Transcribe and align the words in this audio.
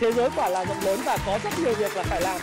thế 0.00 0.12
giới 0.12 0.30
quả 0.36 0.48
là 0.48 0.64
rộng 0.64 0.80
lớn 0.84 1.00
và 1.04 1.18
có 1.26 1.38
rất 1.44 1.50
nhiều 1.58 1.74
việc 1.74 1.96
là 1.96 2.02
phải 2.02 2.20
làm 2.20 2.40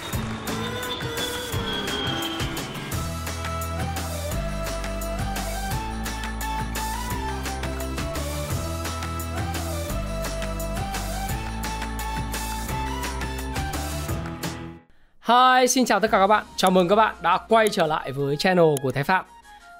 Hi, 15.27 15.67
xin 15.67 15.85
chào 15.85 15.99
tất 15.99 16.11
cả 16.11 16.19
các 16.19 16.27
bạn. 16.27 16.45
Chào 16.55 16.71
mừng 16.71 16.87
các 16.87 16.95
bạn 16.95 17.15
đã 17.21 17.37
quay 17.49 17.69
trở 17.69 17.87
lại 17.87 18.11
với 18.11 18.37
channel 18.37 18.65
của 18.83 18.91
Thái 18.91 19.03
Phạm. 19.03 19.25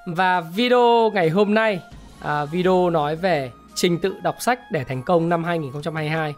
Và 0.07 0.41
video 0.41 1.11
ngày 1.13 1.29
hôm 1.29 1.53
nay, 1.53 1.81
à, 2.21 2.45
video 2.45 2.89
nói 2.89 3.15
về 3.15 3.51
trình 3.75 3.99
tự 3.99 4.15
đọc 4.23 4.35
sách 4.39 4.59
để 4.71 4.83
thành 4.83 5.03
công 5.03 5.29
năm 5.29 5.43
2022. 5.43 6.33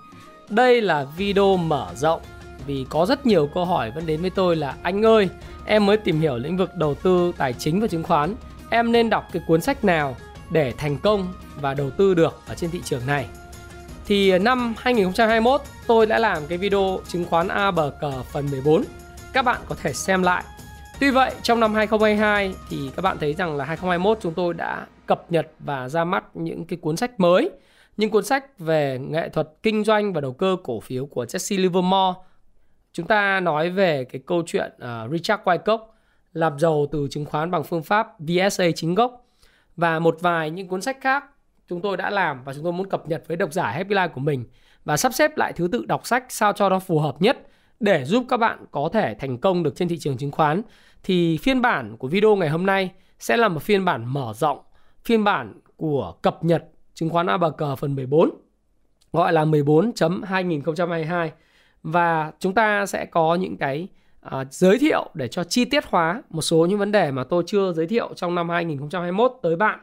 Đây 0.49 0.81
là 0.81 1.05
video 1.17 1.57
mở 1.57 1.87
rộng 1.95 2.21
vì 2.65 2.85
có 2.89 3.05
rất 3.05 3.25
nhiều 3.25 3.49
câu 3.53 3.65
hỏi 3.65 3.91
vẫn 3.91 4.05
đến 4.05 4.21
với 4.21 4.29
tôi 4.29 4.55
là 4.55 4.75
anh 4.83 5.05
ơi, 5.05 5.29
em 5.65 5.85
mới 5.85 5.97
tìm 5.97 6.19
hiểu 6.19 6.37
lĩnh 6.37 6.57
vực 6.57 6.75
đầu 6.75 6.95
tư 6.95 7.31
tài 7.37 7.53
chính 7.53 7.81
và 7.81 7.87
chứng 7.87 8.03
khoán, 8.03 8.35
em 8.69 8.91
nên 8.91 9.09
đọc 9.09 9.23
cái 9.31 9.41
cuốn 9.47 9.61
sách 9.61 9.83
nào 9.83 10.15
để 10.49 10.73
thành 10.77 10.97
công 10.97 11.33
và 11.61 11.73
đầu 11.73 11.89
tư 11.89 12.13
được 12.13 12.41
ở 12.47 12.55
trên 12.55 12.71
thị 12.71 12.81
trường 12.85 13.07
này. 13.07 13.25
Thì 14.05 14.29
à, 14.29 14.37
năm 14.37 14.73
2021 14.77 15.61
tôi 15.87 16.05
đã 16.05 16.19
làm 16.19 16.47
cái 16.47 16.57
video 16.57 16.99
chứng 17.07 17.25
khoán 17.25 17.47
A 17.47 17.71
bờ 17.71 17.91
cờ 18.01 18.11
phần 18.31 18.51
14 18.51 18.83
các 19.33 19.45
bạn 19.45 19.61
có 19.69 19.75
thể 19.81 19.93
xem 19.93 20.23
lại. 20.23 20.43
Tuy 20.99 21.11
vậy 21.11 21.31
trong 21.41 21.59
năm 21.59 21.73
2022 21.73 22.53
thì 22.69 22.77
các 22.95 23.01
bạn 23.01 23.17
thấy 23.19 23.33
rằng 23.33 23.57
là 23.57 23.65
2021 23.65 24.17
chúng 24.21 24.33
tôi 24.33 24.53
đã 24.53 24.85
cập 25.05 25.31
nhật 25.31 25.47
và 25.59 25.89
ra 25.89 26.03
mắt 26.03 26.23
những 26.33 26.65
cái 26.65 26.77
cuốn 26.81 26.97
sách 26.97 27.19
mới. 27.19 27.49
Những 27.97 28.11
cuốn 28.11 28.23
sách 28.23 28.59
về 28.59 28.99
nghệ 28.99 29.29
thuật 29.29 29.49
kinh 29.63 29.83
doanh 29.83 30.13
và 30.13 30.21
đầu 30.21 30.33
cơ 30.33 30.57
cổ 30.63 30.79
phiếu 30.79 31.05
của 31.05 31.25
Jesse 31.25 31.61
Livermore. 31.61 32.19
Chúng 32.93 33.07
ta 33.07 33.39
nói 33.39 33.69
về 33.69 34.03
cái 34.03 34.21
câu 34.25 34.43
chuyện 34.45 34.71
uh, 34.75 35.11
Richard 35.11 35.43
Wyckoff 35.43 35.79
làm 36.33 36.59
giàu 36.59 36.85
từ 36.91 37.07
chứng 37.09 37.25
khoán 37.25 37.51
bằng 37.51 37.63
phương 37.63 37.83
pháp 37.83 38.07
VSA 38.19 38.65
chính 38.75 38.95
gốc 38.95 39.25
và 39.75 39.99
một 39.99 40.17
vài 40.19 40.51
những 40.51 40.67
cuốn 40.67 40.81
sách 40.81 40.97
khác 41.01 41.23
chúng 41.67 41.81
tôi 41.81 41.97
đã 41.97 42.09
làm 42.09 42.43
và 42.43 42.53
chúng 42.53 42.63
tôi 42.63 42.73
muốn 42.73 42.89
cập 42.89 43.07
nhật 43.07 43.23
với 43.27 43.37
độc 43.37 43.53
giả 43.53 43.71
Happy 43.71 43.95
Life 43.95 44.09
của 44.09 44.21
mình 44.21 44.45
và 44.85 44.97
sắp 44.97 45.13
xếp 45.13 45.37
lại 45.37 45.53
thứ 45.53 45.67
tự 45.71 45.85
đọc 45.85 46.07
sách 46.07 46.25
sao 46.29 46.53
cho 46.53 46.69
nó 46.69 46.79
phù 46.79 46.99
hợp 46.99 47.21
nhất 47.21 47.47
để 47.79 48.05
giúp 48.05 48.25
các 48.29 48.37
bạn 48.37 48.65
có 48.71 48.89
thể 48.93 49.15
thành 49.19 49.37
công 49.37 49.63
được 49.63 49.75
trên 49.75 49.87
thị 49.87 49.97
trường 49.97 50.17
chứng 50.17 50.31
khoán 50.31 50.61
thì 51.03 51.37
phiên 51.37 51.61
bản 51.61 51.97
của 51.97 52.07
video 52.07 52.35
ngày 52.35 52.49
hôm 52.49 52.65
nay 52.65 52.91
sẽ 53.19 53.37
là 53.37 53.47
một 53.47 53.63
phiên 53.63 53.85
bản 53.85 54.13
mở 54.13 54.33
rộng, 54.35 54.59
phiên 55.05 55.23
bản 55.23 55.53
của 55.77 56.15
cập 56.21 56.43
nhật 56.43 56.63
chứng 56.99 57.09
khoán 57.09 57.27
A 57.27 57.37
bạc 57.37 57.49
cờ 57.57 57.75
phần 57.75 57.95
14 57.95 58.29
gọi 59.13 59.33
là 59.33 59.45
14.2022 59.45 61.29
và 61.83 62.31
chúng 62.39 62.53
ta 62.53 62.85
sẽ 62.85 63.05
có 63.05 63.35
những 63.35 63.57
cái 63.57 63.87
uh, 64.25 64.31
giới 64.51 64.79
thiệu 64.79 65.09
để 65.13 65.27
cho 65.27 65.43
chi 65.43 65.65
tiết 65.65 65.85
hóa 65.85 66.21
một 66.29 66.41
số 66.41 66.65
những 66.65 66.79
vấn 66.79 66.91
đề 66.91 67.11
mà 67.11 67.23
tôi 67.23 67.43
chưa 67.47 67.73
giới 67.73 67.87
thiệu 67.87 68.13
trong 68.15 68.35
năm 68.35 68.49
2021 68.49 69.31
tới 69.41 69.55
bạn. 69.55 69.79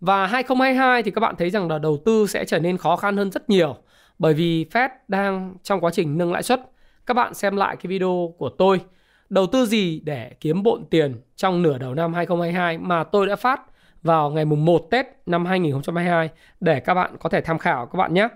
Và 0.00 0.26
2022 0.26 1.02
thì 1.02 1.10
các 1.10 1.20
bạn 1.20 1.34
thấy 1.38 1.50
rằng 1.50 1.68
là 1.68 1.78
đầu 1.78 1.98
tư 2.04 2.26
sẽ 2.26 2.44
trở 2.44 2.58
nên 2.58 2.76
khó 2.76 2.96
khăn 2.96 3.16
hơn 3.16 3.30
rất 3.30 3.50
nhiều 3.50 3.76
bởi 4.18 4.34
vì 4.34 4.66
Fed 4.72 4.88
đang 5.08 5.54
trong 5.62 5.80
quá 5.80 5.90
trình 5.90 6.18
nâng 6.18 6.32
lãi 6.32 6.42
suất. 6.42 6.60
Các 7.06 7.14
bạn 7.14 7.34
xem 7.34 7.56
lại 7.56 7.76
cái 7.76 7.88
video 7.88 8.34
của 8.38 8.48
tôi. 8.48 8.80
Đầu 9.28 9.46
tư 9.46 9.66
gì 9.66 10.00
để 10.04 10.30
kiếm 10.40 10.62
bộn 10.62 10.84
tiền 10.90 11.20
trong 11.36 11.62
nửa 11.62 11.78
đầu 11.78 11.94
năm 11.94 12.14
2022 12.14 12.78
mà 12.78 13.04
tôi 13.04 13.26
đã 13.26 13.36
phát? 13.36 13.60
Vào 14.04 14.30
ngày 14.30 14.44
mùng 14.44 14.64
1 14.64 14.86
Tết 14.90 15.06
năm 15.26 15.46
2022 15.46 16.28
để 16.60 16.80
các 16.80 16.94
bạn 16.94 17.16
có 17.20 17.28
thể 17.28 17.40
tham 17.40 17.58
khảo 17.58 17.86
các 17.86 17.96
bạn 17.96 18.14
nhé. 18.14 18.28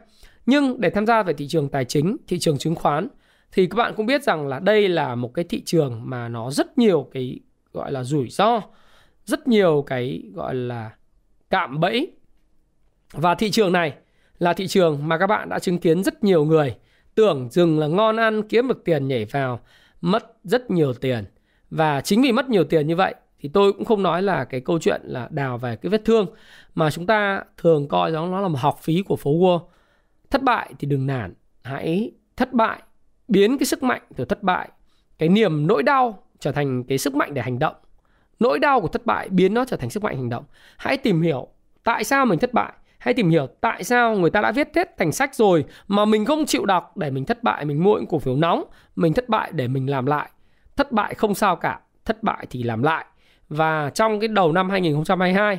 Nhưng 0.46 0.80
để 0.80 0.90
tham 0.90 1.06
gia 1.06 1.22
về 1.22 1.32
thị 1.32 1.48
trường 1.48 1.68
tài 1.68 1.84
chính, 1.84 2.16
thị 2.28 2.38
trường 2.38 2.58
chứng 2.58 2.74
khoán 2.74 3.08
thì 3.52 3.66
các 3.66 3.76
bạn 3.76 3.94
cũng 3.96 4.06
biết 4.06 4.22
rằng 4.22 4.48
là 4.48 4.58
đây 4.58 4.88
là 4.88 5.14
một 5.14 5.34
cái 5.34 5.44
thị 5.44 5.62
trường 5.64 6.00
mà 6.04 6.28
nó 6.28 6.50
rất 6.50 6.78
nhiều 6.78 7.08
cái 7.12 7.40
gọi 7.72 7.92
là 7.92 8.04
rủi 8.04 8.28
ro, 8.28 8.60
rất 9.24 9.48
nhiều 9.48 9.84
cái 9.86 10.22
gọi 10.34 10.54
là 10.54 10.90
cạm 11.50 11.80
bẫy. 11.80 12.12
Và 13.12 13.34
thị 13.34 13.50
trường 13.50 13.72
này 13.72 13.94
là 14.38 14.52
thị 14.52 14.66
trường 14.66 15.08
mà 15.08 15.18
các 15.18 15.26
bạn 15.26 15.48
đã 15.48 15.58
chứng 15.58 15.78
kiến 15.78 16.02
rất 16.02 16.24
nhiều 16.24 16.44
người 16.44 16.76
tưởng 17.14 17.48
dừng 17.50 17.78
là 17.78 17.86
ngon 17.86 18.16
ăn 18.16 18.42
kiếm 18.48 18.68
được 18.68 18.84
tiền 18.84 19.08
nhảy 19.08 19.24
vào 19.24 19.60
mất 20.00 20.36
rất 20.44 20.70
nhiều 20.70 20.92
tiền 20.92 21.24
và 21.70 22.00
chính 22.00 22.22
vì 22.22 22.32
mất 22.32 22.48
nhiều 22.48 22.64
tiền 22.64 22.86
như 22.86 22.96
vậy 22.96 23.14
thì 23.40 23.48
tôi 23.48 23.72
cũng 23.72 23.84
không 23.84 24.02
nói 24.02 24.22
là 24.22 24.44
cái 24.44 24.60
câu 24.60 24.78
chuyện 24.78 25.00
là 25.04 25.28
đào 25.30 25.58
về 25.58 25.76
cái 25.76 25.90
vết 25.90 26.04
thương, 26.04 26.26
mà 26.74 26.90
chúng 26.90 27.06
ta 27.06 27.42
thường 27.56 27.88
coi 27.88 28.12
đó 28.12 28.26
nó 28.26 28.40
là 28.40 28.48
một 28.48 28.58
học 28.60 28.78
phí 28.82 29.02
của 29.02 29.16
phố 29.16 29.30
Wall. 29.30 29.60
Thất 30.30 30.42
bại 30.42 30.72
thì 30.78 30.88
đừng 30.88 31.06
nản, 31.06 31.34
hãy 31.62 32.12
thất 32.36 32.52
bại, 32.52 32.82
biến 33.28 33.58
cái 33.58 33.66
sức 33.66 33.82
mạnh 33.82 34.02
từ 34.16 34.24
thất 34.24 34.42
bại, 34.42 34.68
cái 35.18 35.28
niềm 35.28 35.66
nỗi 35.66 35.82
đau 35.82 36.22
trở 36.38 36.52
thành 36.52 36.84
cái 36.84 36.98
sức 36.98 37.14
mạnh 37.14 37.34
để 37.34 37.42
hành 37.42 37.58
động. 37.58 37.74
Nỗi 38.40 38.58
đau 38.58 38.80
của 38.80 38.88
thất 38.88 39.06
bại 39.06 39.28
biến 39.28 39.54
nó 39.54 39.64
trở 39.64 39.76
thành 39.76 39.90
sức 39.90 40.02
mạnh 40.02 40.16
hành 40.16 40.28
động. 40.28 40.44
Hãy 40.76 40.96
tìm 40.96 41.22
hiểu 41.22 41.48
tại 41.84 42.04
sao 42.04 42.26
mình 42.26 42.38
thất 42.38 42.52
bại, 42.52 42.72
hãy 42.98 43.14
tìm 43.14 43.30
hiểu 43.30 43.46
tại 43.60 43.84
sao 43.84 44.16
người 44.16 44.30
ta 44.30 44.40
đã 44.40 44.52
viết 44.52 44.68
hết 44.76 44.98
thành 44.98 45.12
sách 45.12 45.34
rồi 45.34 45.64
mà 45.88 46.04
mình 46.04 46.24
không 46.24 46.46
chịu 46.46 46.64
đọc 46.66 46.96
để 46.96 47.10
mình 47.10 47.24
thất 47.24 47.42
bại, 47.42 47.64
mình 47.64 47.84
mua 47.84 47.94
những 47.94 48.06
cổ 48.06 48.18
phiếu 48.18 48.36
nóng, 48.36 48.64
mình 48.96 49.12
thất 49.12 49.28
bại 49.28 49.50
để 49.54 49.68
mình 49.68 49.90
làm 49.90 50.06
lại. 50.06 50.30
Thất 50.76 50.92
bại 50.92 51.14
không 51.14 51.34
sao 51.34 51.56
cả, 51.56 51.80
thất 52.04 52.22
bại 52.22 52.46
thì 52.50 52.62
làm 52.62 52.82
lại 52.82 53.04
và 53.48 53.90
trong 53.94 54.20
cái 54.20 54.28
đầu 54.28 54.52
năm 54.52 54.70
2022 54.70 55.58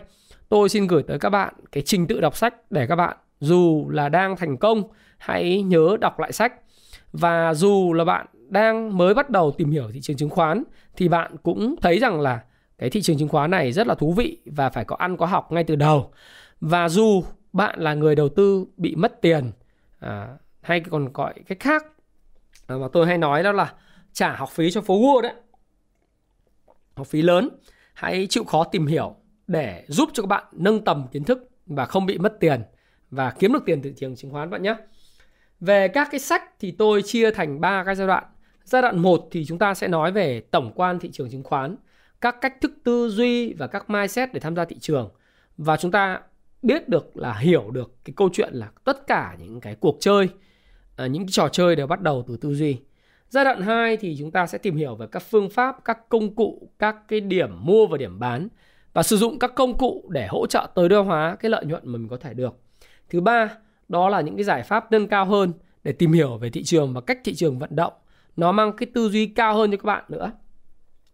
tôi 0.50 0.70
xin 0.70 0.88
gửi 0.88 1.04
tới 1.04 1.20
các 1.20 1.30
bạn 1.30 1.54
cái 1.72 1.84
trình 1.84 2.08
tự 2.08 2.22
đọc 2.22 2.38
sách 2.38 2.72
để 2.72 2.88
các 2.88 2.96
bạn 2.96 3.18
dù 3.40 3.90
là 3.90 4.10
đang 4.10 4.38
thành 4.38 4.58
công 4.58 4.84
hãy 5.18 5.62
nhớ 5.62 5.98
đọc 6.02 6.20
lại 6.20 6.32
sách. 6.32 6.54
Và 7.14 7.54
dù 7.54 7.94
là 7.94 8.06
bạn 8.06 8.26
đang 8.50 8.98
mới 8.98 9.14
bắt 9.14 9.30
đầu 9.30 9.52
tìm 9.52 9.72
hiểu 9.72 9.92
thị 9.94 10.02
trường 10.02 10.18
chứng 10.18 10.30
khoán 10.30 10.64
thì 10.96 11.08
bạn 11.08 11.36
cũng 11.44 11.76
thấy 11.82 12.00
rằng 12.00 12.22
là 12.22 12.44
cái 12.78 12.90
thị 12.90 13.02
trường 13.02 13.18
chứng 13.18 13.30
khoán 13.30 13.52
này 13.52 13.72
rất 13.72 13.88
là 13.88 13.96
thú 13.96 14.14
vị 14.14 14.38
và 14.46 14.70
phải 14.70 14.86
có 14.86 14.96
ăn 14.96 15.18
có 15.18 15.26
học 15.26 15.52
ngay 15.52 15.64
từ 15.64 15.76
đầu. 15.76 16.12
Và 16.62 16.90
dù 16.90 17.24
bạn 17.54 17.80
là 17.80 17.94
người 17.94 18.16
đầu 18.16 18.30
tư 18.30 18.66
bị 18.78 18.96
mất 18.96 19.22
tiền 19.22 19.52
à, 20.00 20.28
hay 20.62 20.80
còn 20.80 21.14
gọi 21.14 21.34
cách 21.48 21.60
khác 21.60 21.86
à, 22.68 22.76
mà 22.76 22.88
tôi 22.94 23.06
hay 23.06 23.18
nói 23.18 23.44
đó 23.44 23.52
là 23.52 23.74
trả 24.14 24.36
học 24.36 24.50
phí 24.50 24.72
cho 24.72 24.82
phố 24.82 25.00
Wall 25.00 25.22
đấy. 25.22 25.34
Học 26.96 27.08
phí 27.08 27.22
lớn 27.22 27.50
hãy 28.00 28.28
chịu 28.30 28.44
khó 28.44 28.64
tìm 28.64 28.86
hiểu 28.86 29.16
để 29.48 29.86
giúp 29.88 30.10
cho 30.14 30.24
các 30.24 30.28
bạn 30.28 30.44
nâng 30.52 30.84
tầm 30.84 31.08
kiến 31.12 31.24
thức 31.24 31.50
và 31.66 31.86
không 31.86 32.06
bị 32.06 32.18
mất 32.18 32.40
tiền 32.40 32.62
và 33.12 33.32
kiếm 33.40 33.54
được 33.54 33.64
tiền 33.66 33.82
từ 33.82 33.90
thị 33.90 33.96
trường 34.00 34.16
chứng 34.16 34.32
khoán 34.32 34.50
bạn 34.50 34.64
nhé. 34.64 34.76
Về 35.60 35.88
các 35.88 36.08
cái 36.12 36.20
sách 36.20 36.44
thì 36.60 36.72
tôi 36.72 37.02
chia 37.02 37.32
thành 37.32 37.62
ba 37.62 37.84
cái 37.84 37.96
giai 37.96 38.08
đoạn. 38.08 38.24
Giai 38.64 38.82
đoạn 38.82 39.00
1 39.00 39.28
thì 39.32 39.46
chúng 39.46 39.60
ta 39.60 39.74
sẽ 39.74 39.88
nói 39.88 40.12
về 40.12 40.42
tổng 40.52 40.72
quan 40.76 41.00
thị 41.00 41.10
trường 41.12 41.30
chứng 41.30 41.44
khoán, 41.44 41.76
các 42.22 42.36
cách 42.42 42.62
thức 42.62 42.72
tư 42.84 43.10
duy 43.10 43.54
và 43.54 43.68
các 43.68 43.90
mindset 43.90 44.34
để 44.34 44.40
tham 44.40 44.56
gia 44.56 44.66
thị 44.66 44.76
trường. 44.80 45.10
Và 45.58 45.78
chúng 45.78 45.92
ta 45.92 46.22
biết 46.62 46.90
được 46.90 47.18
là 47.18 47.34
hiểu 47.34 47.72
được 47.72 47.96
cái 48.06 48.14
câu 48.16 48.30
chuyện 48.34 48.54
là 48.54 48.72
tất 48.84 49.08
cả 49.08 49.36
những 49.40 49.62
cái 49.62 49.76
cuộc 49.76 49.98
chơi 50.00 50.30
ờ, 50.96 51.06
những 51.06 51.24
cái 51.26 51.32
trò 51.32 51.50
chơi 51.50 51.76
đều 51.76 51.88
bắt 51.88 52.02
đầu 52.02 52.24
từ 52.28 52.38
tư 52.38 52.56
duy 52.56 52.78
giai 53.30 53.46
đoạn 53.46 53.62
2 53.62 53.98
thì 53.98 54.16
chúng 54.20 54.32
ta 54.32 54.48
sẽ 54.48 54.58
tìm 54.58 54.76
hiểu 54.76 54.96
về 54.96 55.08
các 55.12 55.20
phương 55.20 55.50
pháp 55.50 55.86
các 55.86 56.10
công 56.10 56.36
cụ 56.36 56.70
các 56.80 56.96
cái 57.08 57.20
điểm 57.20 57.50
mua 57.66 57.88
và 57.88 57.98
điểm 57.98 58.20
bán 58.20 58.48
và 58.94 59.04
sử 59.04 59.18
dụng 59.18 59.40
các 59.40 59.56
công 59.56 59.78
cụ 59.78 60.10
để 60.10 60.28
hỗ 60.28 60.48
trợ 60.48 60.68
tối 60.76 60.90
đa 60.90 60.98
hóa 60.98 61.38
cái 61.40 61.50
lợi 61.50 61.66
nhuận 61.66 61.84
mà 61.86 61.98
mình 61.98 62.08
có 62.08 62.18
thể 62.18 62.34
được 62.34 62.54
thứ 63.10 63.22
ba 63.22 63.50
đó 63.88 64.10
là 64.10 64.22
những 64.22 64.36
cái 64.36 64.44
giải 64.44 64.64
pháp 64.64 64.92
nâng 64.92 65.08
cao 65.08 65.26
hơn 65.26 65.54
để 65.84 65.92
tìm 65.92 66.12
hiểu 66.12 66.38
về 66.38 66.50
thị 66.50 66.64
trường 66.64 66.94
và 66.94 67.02
cách 67.02 67.20
thị 67.24 67.36
trường 67.36 67.60
vận 67.60 67.76
động 67.76 67.94
nó 68.36 68.52
mang 68.52 68.78
cái 68.78 68.88
tư 68.94 69.10
duy 69.10 69.26
cao 69.26 69.56
hơn 69.56 69.72
cho 69.72 69.78
các 69.78 69.86
bạn 69.86 70.04
nữa 70.10 70.32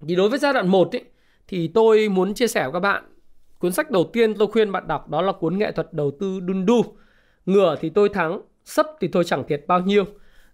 thì 0.07 0.15
đối 0.15 0.29
với 0.29 0.39
giai 0.39 0.53
đoạn 0.53 0.67
1 0.67 0.95
ấy, 0.95 1.03
thì 1.47 1.67
tôi 1.67 2.09
muốn 2.09 2.33
chia 2.33 2.47
sẻ 2.47 2.63
với 2.63 2.73
các 2.73 2.79
bạn 2.79 3.03
Cuốn 3.59 3.71
sách 3.71 3.91
đầu 3.91 4.09
tiên 4.13 4.33
tôi 4.33 4.47
khuyên 4.47 4.71
bạn 4.71 4.87
đọc 4.87 5.09
đó 5.09 5.21
là 5.21 5.31
cuốn 5.31 5.57
nghệ 5.57 5.71
thuật 5.71 5.93
đầu 5.93 6.11
tư 6.19 6.39
Dundu. 6.47 6.81
Ngửa 7.45 7.75
thì 7.79 7.89
tôi 7.89 8.09
thắng, 8.09 8.41
sấp 8.65 8.87
thì 8.99 9.07
tôi 9.07 9.23
chẳng 9.23 9.43
thiệt 9.47 9.63
bao 9.67 9.79
nhiêu. 9.79 10.05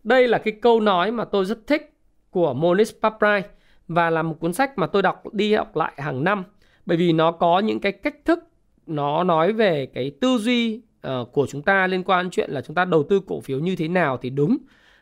Đây 0.04 0.28
là 0.28 0.38
cái 0.38 0.54
câu 0.62 0.80
nói 0.80 1.12
mà 1.12 1.26
tôi 1.26 1.46
rất 1.46 1.68
thích 1.68 1.94
của 2.30 2.54
Monish 2.54 3.02
Paprai 3.02 3.44
và 3.88 4.10
là 4.10 4.22
một 4.22 4.36
cuốn 4.40 4.54
sách 4.54 4.78
mà 4.78 4.88
tôi 4.88 5.02
đọc 5.02 5.34
đi 5.34 5.54
học 5.54 5.76
lại 5.76 5.94
hàng 5.98 6.24
năm 6.24 6.44
bởi 6.86 6.98
vì 6.98 7.14
nó 7.14 7.32
có 7.32 7.60
những 7.60 7.80
cái 7.80 7.92
cách 7.92 8.16
thức 8.26 8.40
nó 8.88 9.24
nói 9.24 9.54
về 9.54 9.86
cái 9.86 10.12
tư 10.22 10.38
duy 10.38 10.82
uh, 11.08 11.32
của 11.32 11.48
chúng 11.48 11.62
ta 11.62 11.88
liên 11.88 12.04
quan 12.04 12.30
chuyện 12.30 12.52
là 12.52 12.62
chúng 12.62 12.76
ta 12.76 12.86
đầu 12.86 13.04
tư 13.04 13.22
cổ 13.28 13.42
phiếu 13.42 13.60
như 13.60 13.76
thế 13.76 13.88
nào 13.88 14.18
thì 14.18 14.30
đúng 14.30 14.58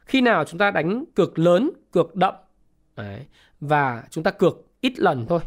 khi 0.05 0.21
nào 0.21 0.43
chúng 0.45 0.57
ta 0.57 0.71
đánh 0.71 1.03
cược 1.15 1.39
lớn 1.39 1.71
cược 1.91 2.15
đậm 2.15 2.33
Đấy. 2.95 3.25
và 3.59 4.03
chúng 4.09 4.23
ta 4.23 4.31
cược 4.31 4.65
ít 4.81 4.99
lần 4.99 5.25
thôi 5.29 5.39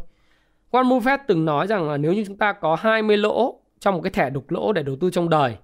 Warren 0.71 0.99
Buffett 0.99 1.17
từng 1.27 1.45
nói 1.45 1.67
rằng 1.67 1.89
là 1.89 1.97
nếu 1.97 2.13
như 2.13 2.23
chúng 2.27 2.37
ta 2.37 2.53
có 2.53 2.75
20 2.75 3.17
lỗ 3.17 3.59
trong 3.79 3.95
một 3.95 4.01
cái 4.01 4.11
thẻ 4.11 4.29
đục 4.29 4.51
lỗ 4.51 4.73
để 4.73 4.83
đầu 4.83 4.95
tư 4.95 5.09
trong 5.09 5.29
đời 5.29 5.57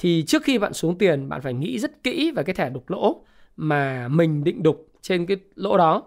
thì 0.00 0.24
trước 0.26 0.42
khi 0.44 0.58
bạn 0.58 0.72
xuống 0.72 0.98
tiền 0.98 1.28
bạn 1.28 1.40
phải 1.40 1.54
nghĩ 1.54 1.78
rất 1.78 2.02
kỹ 2.02 2.30
về 2.36 2.42
cái 2.42 2.54
thẻ 2.54 2.70
đục 2.70 2.90
lỗ 2.90 3.22
mà 3.56 4.08
mình 4.08 4.44
định 4.44 4.62
đục 4.62 4.88
trên 5.02 5.26
cái 5.26 5.36
lỗ 5.54 5.76
đó. 5.76 6.02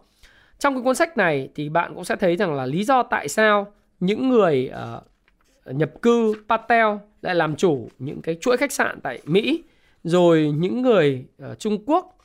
Trong 0.60 0.74
cái 0.74 0.84
cuốn 0.84 0.96
sách 0.96 1.18
này 1.18 1.50
thì 1.56 1.70
bạn 1.70 1.96
cũng 1.96 2.06
sẽ 2.06 2.16
thấy 2.16 2.36
rằng 2.36 2.54
là 2.54 2.66
lý 2.66 2.84
do 2.84 3.04
tại 3.04 3.28
sao 3.28 3.74
những 4.00 4.30
người 4.30 4.72
uh, 4.96 5.76
nhập 5.76 5.92
cư 6.02 6.34
Patel 6.50 6.88
lại 7.22 7.36
làm 7.36 7.56
chủ 7.56 7.90
những 8.00 8.22
cái 8.22 8.38
chuỗi 8.42 8.58
khách 8.58 8.72
sạn 8.72 9.00
tại 9.02 9.22
Mỹ 9.26 9.64
rồi 10.04 10.54
những 10.58 10.82
người 10.82 11.26
uh, 11.52 11.60
Trung 11.60 11.78
Quốc 11.86 12.18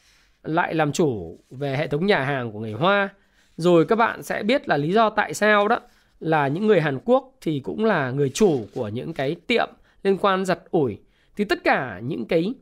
lại 0.43 0.75
làm 0.75 0.93
chủ 0.93 1.39
về 1.51 1.77
hệ 1.77 1.87
thống 1.87 2.07
nhà 2.07 2.25
hàng 2.25 2.53
của 2.53 2.61
người 2.61 2.73
Hoa 2.73 3.09
rồi 3.57 3.85
các 3.85 3.97
bạn 3.97 4.23
sẽ 4.23 4.43
biết 4.43 4.69
là 4.69 4.77
lý 4.77 4.93
do 4.93 5.11
tại 5.11 5.35
sao 5.35 5.69
đó 5.69 5.81
là 6.21 6.49
những 6.49 6.67
người 6.67 6.81
Hàn 6.81 6.99
Quốc 7.05 7.35
thì 7.41 7.61
cũng 7.61 7.85
là 7.85 8.11
người 8.11 8.29
chủ 8.29 8.67
của 8.75 8.89
những 8.89 9.15
cái 9.15 9.37
tiệm 9.47 9.69
liên 10.03 10.19
quan 10.19 10.45
giặt 10.45 10.59
ủi 10.71 10.99
thì 11.39 11.45
tất 11.45 11.65
cả 11.65 12.01
những 12.05 12.25
cái 12.25 12.55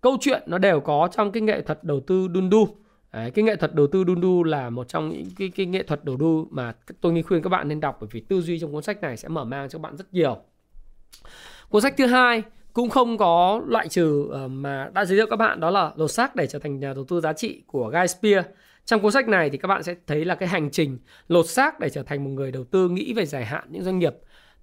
câu 0.00 0.16
chuyện 0.20 0.42
nó 0.46 0.58
đều 0.58 0.80
có 0.80 1.08
trong 1.12 1.32
cái 1.32 1.40
nghệ 1.40 1.62
thuật 1.62 1.84
đầu 1.84 2.00
tư 2.00 2.28
đundu 2.28 2.68
Đấy, 3.12 3.30
cái 3.30 3.42
nghệ 3.42 3.56
thuật 3.56 3.74
đầu 3.74 3.86
tư 3.86 4.04
đundu 4.04 4.44
là 4.44 4.70
một 4.70 4.88
trong 4.88 5.08
những 5.08 5.24
cái, 5.38 5.50
cái 5.56 5.66
nghệ 5.66 5.82
thuật 5.82 6.04
đầu 6.04 6.16
tư 6.20 6.44
mà 6.50 6.74
tôi 7.00 7.12
nghĩ 7.12 7.22
khuyên 7.22 7.42
các 7.42 7.48
bạn 7.48 7.68
nên 7.68 7.80
đọc 7.80 7.96
bởi 8.00 8.08
vì 8.12 8.20
tư 8.20 8.40
duy 8.40 8.58
trong 8.58 8.72
cuốn 8.72 8.82
sách 8.82 9.00
này 9.00 9.16
sẽ 9.16 9.28
mở 9.28 9.44
mang 9.44 9.68
cho 9.68 9.78
bạn 9.78 9.96
rất 9.96 10.14
nhiều. 10.14 10.36
Cuốn 11.68 11.82
sách 11.82 11.94
thứ 11.96 12.06
hai 12.06 12.42
cũng 12.72 12.90
không 12.90 13.18
có 13.18 13.62
loại 13.66 13.88
trừ 13.88 14.28
ờ, 14.30 14.48
mà 14.48 14.90
đã 14.94 15.04
giới 15.04 15.18
thiệu 15.18 15.26
các 15.30 15.36
bạn 15.36 15.60
đó 15.60 15.70
là 15.70 15.92
lột 15.96 16.10
xác 16.10 16.36
để 16.36 16.46
trở 16.46 16.58
thành 16.58 16.80
nhà 16.80 16.94
đầu 16.94 17.04
tư 17.04 17.20
giá 17.20 17.32
trị 17.32 17.62
của 17.66 17.90
Guy 17.90 18.06
Spear. 18.06 18.44
Trong 18.84 19.00
cuốn 19.00 19.12
sách 19.12 19.28
này 19.28 19.50
thì 19.50 19.58
các 19.58 19.68
bạn 19.68 19.82
sẽ 19.82 19.94
thấy 20.06 20.24
là 20.24 20.34
cái 20.34 20.48
hành 20.48 20.70
trình 20.70 20.98
lột 21.28 21.48
xác 21.48 21.80
để 21.80 21.90
trở 21.90 22.02
thành 22.02 22.24
một 22.24 22.30
người 22.30 22.52
đầu 22.52 22.64
tư 22.64 22.88
nghĩ 22.88 23.12
về 23.14 23.26
dài 23.26 23.44
hạn 23.44 23.64
những 23.70 23.82
doanh 23.82 23.98
nghiệp 23.98 24.14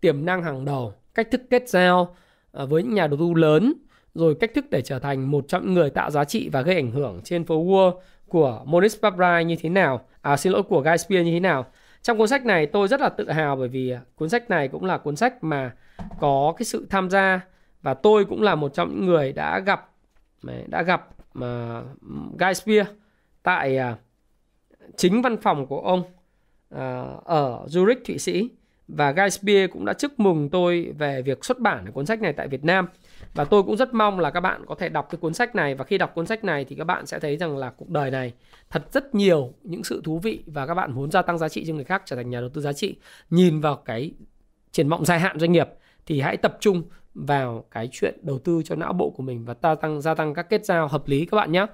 tiềm 0.02 0.26
năng 0.26 0.44
hàng 0.44 0.66
đầu, 0.66 0.94
cách 1.14 1.28
thức 1.32 1.42
kết 1.50 1.70
giao 1.70 2.16
À, 2.56 2.66
với 2.66 2.84
những 2.84 2.94
nhà 2.94 3.08
đầu 3.08 3.20
tư 3.20 3.34
lớn, 3.36 3.74
rồi 4.14 4.36
cách 4.40 4.52
thức 4.56 4.66
để 4.70 4.82
trở 4.82 5.00
thành 5.00 5.32
một 5.32 5.46
trong 5.48 5.66
những 5.66 5.74
người 5.74 5.90
tạo 5.90 6.12
giá 6.12 6.24
trị 6.24 6.50
và 6.50 6.62
gây 6.62 6.76
ảnh 6.76 6.92
hưởng 6.92 7.22
trên 7.24 7.46
phố 7.46 7.64
Wall 7.64 8.00
của 8.28 8.62
Monis 8.66 9.00
Pabrai 9.02 9.46
như 9.46 9.56
thế 9.56 9.70
nào, 9.70 10.06
à 10.22 10.38
xin 10.38 10.54
lỗi 10.54 10.64
của 10.64 10.82
Guy 10.82 10.98
Spear 10.98 11.26
như 11.26 11.32
thế 11.32 11.40
nào. 11.40 11.66
Trong 12.02 12.18
cuốn 12.18 12.28
sách 12.28 12.46
này 12.46 12.66
tôi 12.66 12.88
rất 12.88 13.02
là 13.02 13.10
tự 13.10 13.32
hào 13.32 13.56
bởi 13.56 13.68
vì 13.68 13.90
à, 13.90 14.02
cuốn 14.16 14.30
sách 14.30 14.50
này 14.50 14.68
cũng 14.68 14.86
là 14.86 14.98
cuốn 14.98 15.16
sách 15.16 15.44
mà 15.44 15.74
có 16.20 16.54
cái 16.58 16.66
sự 16.66 16.88
tham 16.90 17.10
gia 17.10 17.42
và 17.82 17.94
tôi 17.94 18.26
cũng 18.26 18.42
là 18.42 18.56
một 18.56 18.74
trong 18.74 18.90
những 18.90 19.06
người 19.06 19.34
đã 19.34 19.60
gặp 19.60 19.90
đã 20.68 20.82
gặp 20.82 21.08
mà 21.34 21.82
Guy 22.40 22.54
Spear 22.54 22.88
tại 23.44 23.78
à, 23.78 23.96
chính 24.96 25.22
văn 25.22 25.38
phòng 25.38 25.68
của 25.68 25.80
ông 25.80 26.00
uh, 26.00 27.24
ở 27.26 27.66
Zurich 27.68 28.06
Thụy 28.06 28.18
Sĩ 28.18 28.50
và 28.88 29.12
Guy 29.12 29.30
Spear 29.30 29.70
cũng 29.72 29.86
đã 29.86 29.94
chúc 29.94 30.20
mừng 30.20 30.50
tôi 30.50 30.94
về 30.98 31.22
việc 31.22 31.46
xuất 31.46 31.60
bản 31.60 31.92
cuốn 31.92 32.06
sách 32.06 32.22
này 32.22 32.34
tại 32.34 32.48
Việt 32.48 32.64
Nam. 32.64 32.88
Và 33.34 33.44
tôi 33.44 33.64
cũng 33.64 33.78
rất 33.78 33.94
mong 33.94 34.20
là 34.20 34.32
các 34.32 34.40
bạn 34.40 34.66
có 34.66 34.76
thể 34.76 34.90
đọc 34.90 35.08
cái 35.10 35.20
cuốn 35.22 35.34
sách 35.34 35.56
này. 35.56 35.76
Và 35.76 35.84
khi 35.84 35.98
đọc 35.98 36.12
cuốn 36.16 36.26
sách 36.26 36.44
này 36.44 36.66
thì 36.66 36.76
các 36.76 36.84
bạn 36.84 37.06
sẽ 37.06 37.20
thấy 37.20 37.38
rằng 37.38 37.58
là 37.58 37.70
cuộc 37.70 37.90
đời 37.90 38.12
này 38.12 38.34
thật 38.70 38.84
rất 38.92 39.16
nhiều 39.16 39.54
những 39.64 39.84
sự 39.84 40.02
thú 40.04 40.20
vị 40.20 40.44
và 40.46 40.68
các 40.68 40.74
bạn 40.74 40.92
muốn 40.92 41.12
gia 41.12 41.22
tăng 41.22 41.38
giá 41.38 41.50
trị 41.50 41.66
cho 41.68 41.74
người 41.74 41.84
khác 41.84 42.02
trở 42.06 42.16
thành 42.16 42.30
nhà 42.30 42.40
đầu 42.40 42.50
tư 42.50 42.62
giá 42.62 42.74
trị. 42.74 42.96
Nhìn 43.30 43.62
vào 43.62 43.76
cái 43.76 44.12
triển 44.72 44.90
vọng 44.90 45.06
dài 45.06 45.20
hạn 45.20 45.40
doanh 45.40 45.52
nghiệp 45.52 45.70
thì 46.06 46.22
hãy 46.22 46.38
tập 46.38 46.58
trung 46.60 46.84
vào 47.14 47.66
cái 47.72 47.90
chuyện 47.92 48.16
đầu 48.22 48.40
tư 48.40 48.62
cho 48.66 48.76
não 48.76 48.94
bộ 48.94 49.10
của 49.10 49.24
mình 49.24 49.46
và 49.46 49.54
ta 49.54 49.76
tăng, 49.76 50.02
gia 50.02 50.14
tăng 50.14 50.34
các 50.34 50.50
kết 50.50 50.66
giao 50.66 50.88
hợp 50.88 51.08
lý 51.08 51.26
các 51.26 51.36
bạn 51.36 51.52
nhé. 51.52 51.66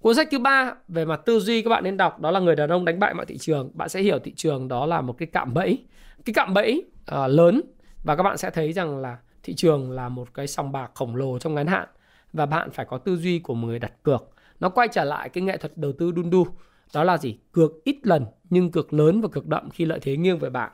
Cuốn 0.00 0.14
sách 0.14 0.28
thứ 0.30 0.38
ba 0.38 0.74
về 0.88 1.04
mặt 1.04 1.20
tư 1.26 1.40
duy 1.40 1.62
các 1.62 1.70
bạn 1.70 1.84
nên 1.84 1.96
đọc 1.96 2.20
đó 2.20 2.30
là 2.30 2.40
người 2.40 2.56
đàn 2.56 2.70
ông 2.70 2.84
đánh 2.84 2.98
bại 2.98 3.14
mọi 3.14 3.26
thị 3.26 3.38
trường. 3.38 3.70
Bạn 3.74 3.88
sẽ 3.88 4.02
hiểu 4.02 4.18
thị 4.18 4.32
trường 4.36 4.68
đó 4.68 4.86
là 4.86 5.00
một 5.00 5.12
cái 5.18 5.28
cạm 5.32 5.54
bẫy, 5.54 5.84
cái 6.24 6.34
cạm 6.34 6.54
bẫy 6.54 6.84
uh, 7.14 7.16
lớn 7.30 7.60
và 8.04 8.16
các 8.16 8.22
bạn 8.22 8.36
sẽ 8.36 8.50
thấy 8.50 8.72
rằng 8.72 8.98
là 8.98 9.18
thị 9.42 9.54
trường 9.54 9.90
là 9.90 10.08
một 10.08 10.34
cái 10.34 10.46
sòng 10.46 10.72
bạc 10.72 10.90
khổng 10.94 11.16
lồ 11.16 11.38
trong 11.38 11.54
ngắn 11.54 11.66
hạn 11.66 11.88
và 12.32 12.46
bạn 12.46 12.70
phải 12.70 12.86
có 12.86 12.98
tư 12.98 13.16
duy 13.16 13.38
của 13.38 13.54
một 13.54 13.66
người 13.66 13.78
đặt 13.78 13.92
cược. 14.02 14.30
Nó 14.60 14.68
quay 14.68 14.88
trở 14.88 15.04
lại 15.04 15.28
cái 15.28 15.42
nghệ 15.42 15.56
thuật 15.56 15.76
đầu 15.76 15.92
tư 15.98 16.10
đun 16.10 16.30
đu. 16.30 16.46
Đó 16.94 17.04
là 17.04 17.18
gì? 17.18 17.38
Cược 17.52 17.84
ít 17.84 17.96
lần 18.02 18.26
nhưng 18.50 18.70
cược 18.70 18.92
lớn 18.92 19.20
và 19.20 19.28
cược 19.28 19.46
đậm 19.46 19.70
khi 19.70 19.84
lợi 19.84 19.98
thế 20.02 20.16
nghiêng 20.16 20.38
về 20.38 20.50
bạn. 20.50 20.70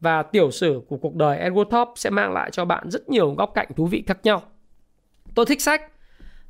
Và 0.00 0.22
tiểu 0.22 0.50
sử 0.50 0.82
của 0.88 0.96
cuộc 0.96 1.14
đời 1.14 1.50
Edward 1.50 1.64
Thorpe 1.64 1.92
sẽ 1.96 2.10
mang 2.10 2.32
lại 2.32 2.50
cho 2.50 2.64
bạn 2.64 2.90
rất 2.90 3.08
nhiều 3.08 3.34
góc 3.34 3.52
cạnh 3.54 3.68
thú 3.76 3.86
vị 3.86 4.04
khác 4.06 4.18
nhau. 4.22 4.42
Tôi 5.34 5.46
thích 5.46 5.62
sách 5.62 5.82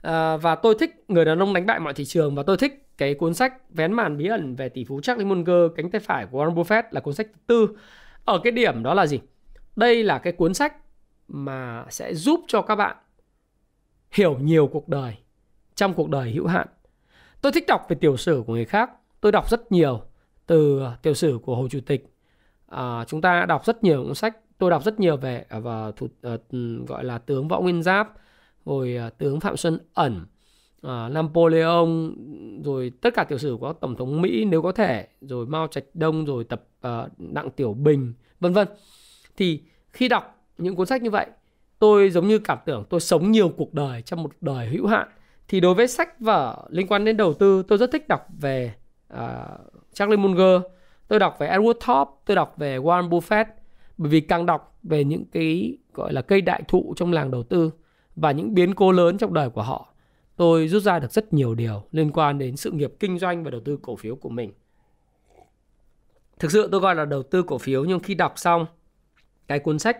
À, 0.04 0.36
và 0.36 0.54
tôi 0.54 0.74
thích 0.80 1.04
người 1.08 1.24
đàn 1.24 1.38
ông 1.38 1.54
đánh 1.54 1.66
bại 1.66 1.80
mọi 1.80 1.94
thị 1.94 2.04
trường 2.04 2.34
và 2.34 2.42
tôi 2.42 2.56
thích 2.56 2.88
cái 2.98 3.14
cuốn 3.14 3.34
sách 3.34 3.54
vén 3.70 3.92
màn 3.92 4.16
bí 4.16 4.26
ẩn 4.26 4.56
về 4.56 4.68
tỷ 4.68 4.84
phú 4.84 5.00
Charlie 5.00 5.26
Munger 5.26 5.72
cánh 5.76 5.90
tay 5.90 6.00
phải 6.00 6.26
của 6.26 6.44
Warren 6.44 6.54
Buffett 6.54 6.82
là 6.90 7.00
cuốn 7.00 7.14
sách 7.14 7.26
thứ 7.32 7.40
tư. 7.46 7.76
Ở 8.24 8.40
cái 8.44 8.50
điểm 8.50 8.82
đó 8.82 8.94
là 8.94 9.06
gì? 9.06 9.20
Đây 9.76 10.02
là 10.02 10.18
cái 10.18 10.32
cuốn 10.32 10.54
sách 10.54 10.76
mà 11.28 11.84
sẽ 11.90 12.14
giúp 12.14 12.40
cho 12.48 12.62
các 12.62 12.76
bạn 12.76 12.96
hiểu 14.10 14.38
nhiều 14.38 14.66
cuộc 14.66 14.88
đời 14.88 15.16
trong 15.74 15.94
cuộc 15.94 16.08
đời 16.10 16.30
hữu 16.30 16.46
hạn. 16.46 16.68
Tôi 17.40 17.52
thích 17.52 17.64
đọc 17.68 17.86
về 17.88 17.96
tiểu 18.00 18.16
sử 18.16 18.42
của 18.46 18.52
người 18.52 18.64
khác. 18.64 18.90
Tôi 19.20 19.32
đọc 19.32 19.50
rất 19.50 19.72
nhiều 19.72 20.02
từ 20.46 20.80
ờ, 20.80 20.96
tiểu 21.02 21.14
sử 21.14 21.38
của 21.42 21.56
hồ 21.56 21.68
chủ 21.70 21.80
tịch. 21.86 22.14
À, 22.68 23.04
chúng 23.06 23.20
ta 23.20 23.46
đọc 23.46 23.64
rất 23.64 23.84
nhiều 23.84 24.04
cuốn 24.04 24.14
sách. 24.14 24.36
Tôi 24.58 24.70
đọc 24.70 24.84
rất 24.84 25.00
nhiều 25.00 25.16
về 25.16 25.44
và 25.50 25.92
thủ, 25.96 26.06
uh, 26.34 26.40
gọi 26.88 27.04
là 27.04 27.18
tướng 27.18 27.48
võ 27.48 27.60
nguyên 27.60 27.82
giáp 27.82 28.12
rồi 28.64 28.96
à, 28.96 29.11
tướng 29.11 29.40
Phạm 29.40 29.56
Xuân 29.56 29.78
Ẩn, 29.94 30.26
uh, 30.87 31.12
Napoleon, 31.12 31.87
rồi 32.64 32.93
tất 33.00 33.14
cả 33.14 33.25
tiểu 33.25 33.38
sử 33.38 33.56
của 33.61 33.72
tổng 33.72 33.96
thống 33.96 34.22
Mỹ 34.22 34.44
nếu 34.44 34.62
có 34.62 34.72
thể, 34.72 35.08
rồi 35.20 35.46
Mao 35.46 35.66
Trạch 35.66 35.84
Đông, 35.94 36.25
rồi 36.25 36.44
tập 36.44 36.69
uh, 36.87 37.11
Đặng 37.19 37.50
Tiểu 37.50 37.75
Bình, 37.75 38.12
vân 38.40 38.52
vân. 38.52 38.69
Thì 39.37 39.62
khi 39.93 40.08
đọc 40.08 40.46
những 40.58 40.76
cuốn 40.76 40.87
sách 40.87 41.02
như 41.02 41.11
vậy, 41.11 41.26
tôi 41.78 42.11
giống 42.11 42.28
như 42.28 42.38
cảm 42.38 42.58
tưởng 42.64 42.84
tôi 42.90 43.00
sống 43.00 43.31
nhiều 43.31 43.49
cuộc 43.49 43.75
đời 43.75 44.02
trong 44.02 44.22
một 44.22 44.32
đời 44.40 44.66
hữu 44.66 44.87
hạn. 44.87 45.08
Thì 45.49 45.61
đối 45.61 45.75
với 45.75 45.88
sách 45.88 46.20
vở 46.20 46.66
liên 46.70 46.87
quan 46.87 47.05
đến 47.05 47.16
đầu 47.16 47.34
tư, 47.34 47.62
tôi 47.69 47.78
rất 47.78 47.93
thích 47.93 48.08
đọc 48.08 48.26
về 48.40 48.75
uh, 49.14 49.20
Charlie 49.93 50.16
Munger, 50.16 50.62
tôi 51.08 51.19
đọc 51.19 51.37
về 51.38 51.49
Edward 51.49 51.75
Thorpe, 51.81 52.11
tôi 52.26 52.37
đọc 52.37 52.55
về 52.56 52.78
Warren 52.78 53.08
Buffett. 53.08 53.44
Bởi 53.99 54.11
vì 54.11 54.20
càng 54.20 54.46
đọc 54.46 54.78
về 54.82 55.05
những 55.05 55.25
cái 55.32 55.78
gọi 55.94 56.12
là 56.12 56.22
cây 56.22 56.40
đại 56.40 56.62
thụ 56.69 56.94
trong 56.96 57.12
làng 57.12 57.31
đầu 57.31 57.43
tư 57.43 57.70
và 58.16 58.32
những 58.32 58.55
biến 58.55 58.75
cố 58.75 58.93
lớn 58.93 59.19
trong 59.19 59.34
đời 59.34 59.50
của 59.50 59.62
họ, 59.62 59.94
tôi 60.37 60.69
rút 60.69 60.82
ra 60.82 60.99
được 60.99 61.12
rất 61.12 61.32
nhiều 61.32 61.55
điều 61.55 61.82
liên 61.93 62.11
quan 62.12 62.38
đến 62.38 62.56
sự 62.56 62.70
nghiệp 62.70 62.93
kinh 63.00 63.19
doanh 63.19 63.44
và 63.44 63.50
đầu 63.50 63.61
tư 63.64 63.78
cổ 63.82 63.96
phiếu 63.96 64.16
của 64.16 64.28
mình. 64.28 64.52
Thực 66.38 66.50
sự 66.50 66.69
tôi 66.72 66.81
gọi 66.81 66.94
là 66.94 67.05
đầu 67.05 67.22
tư 67.22 67.43
cổ 67.43 67.58
phiếu 67.58 67.84
nhưng 67.84 68.00
khi 68.00 68.14
đọc 68.14 68.32
xong 68.37 68.66
cái 69.49 69.58
cuốn 69.58 69.78
sách 69.78 69.99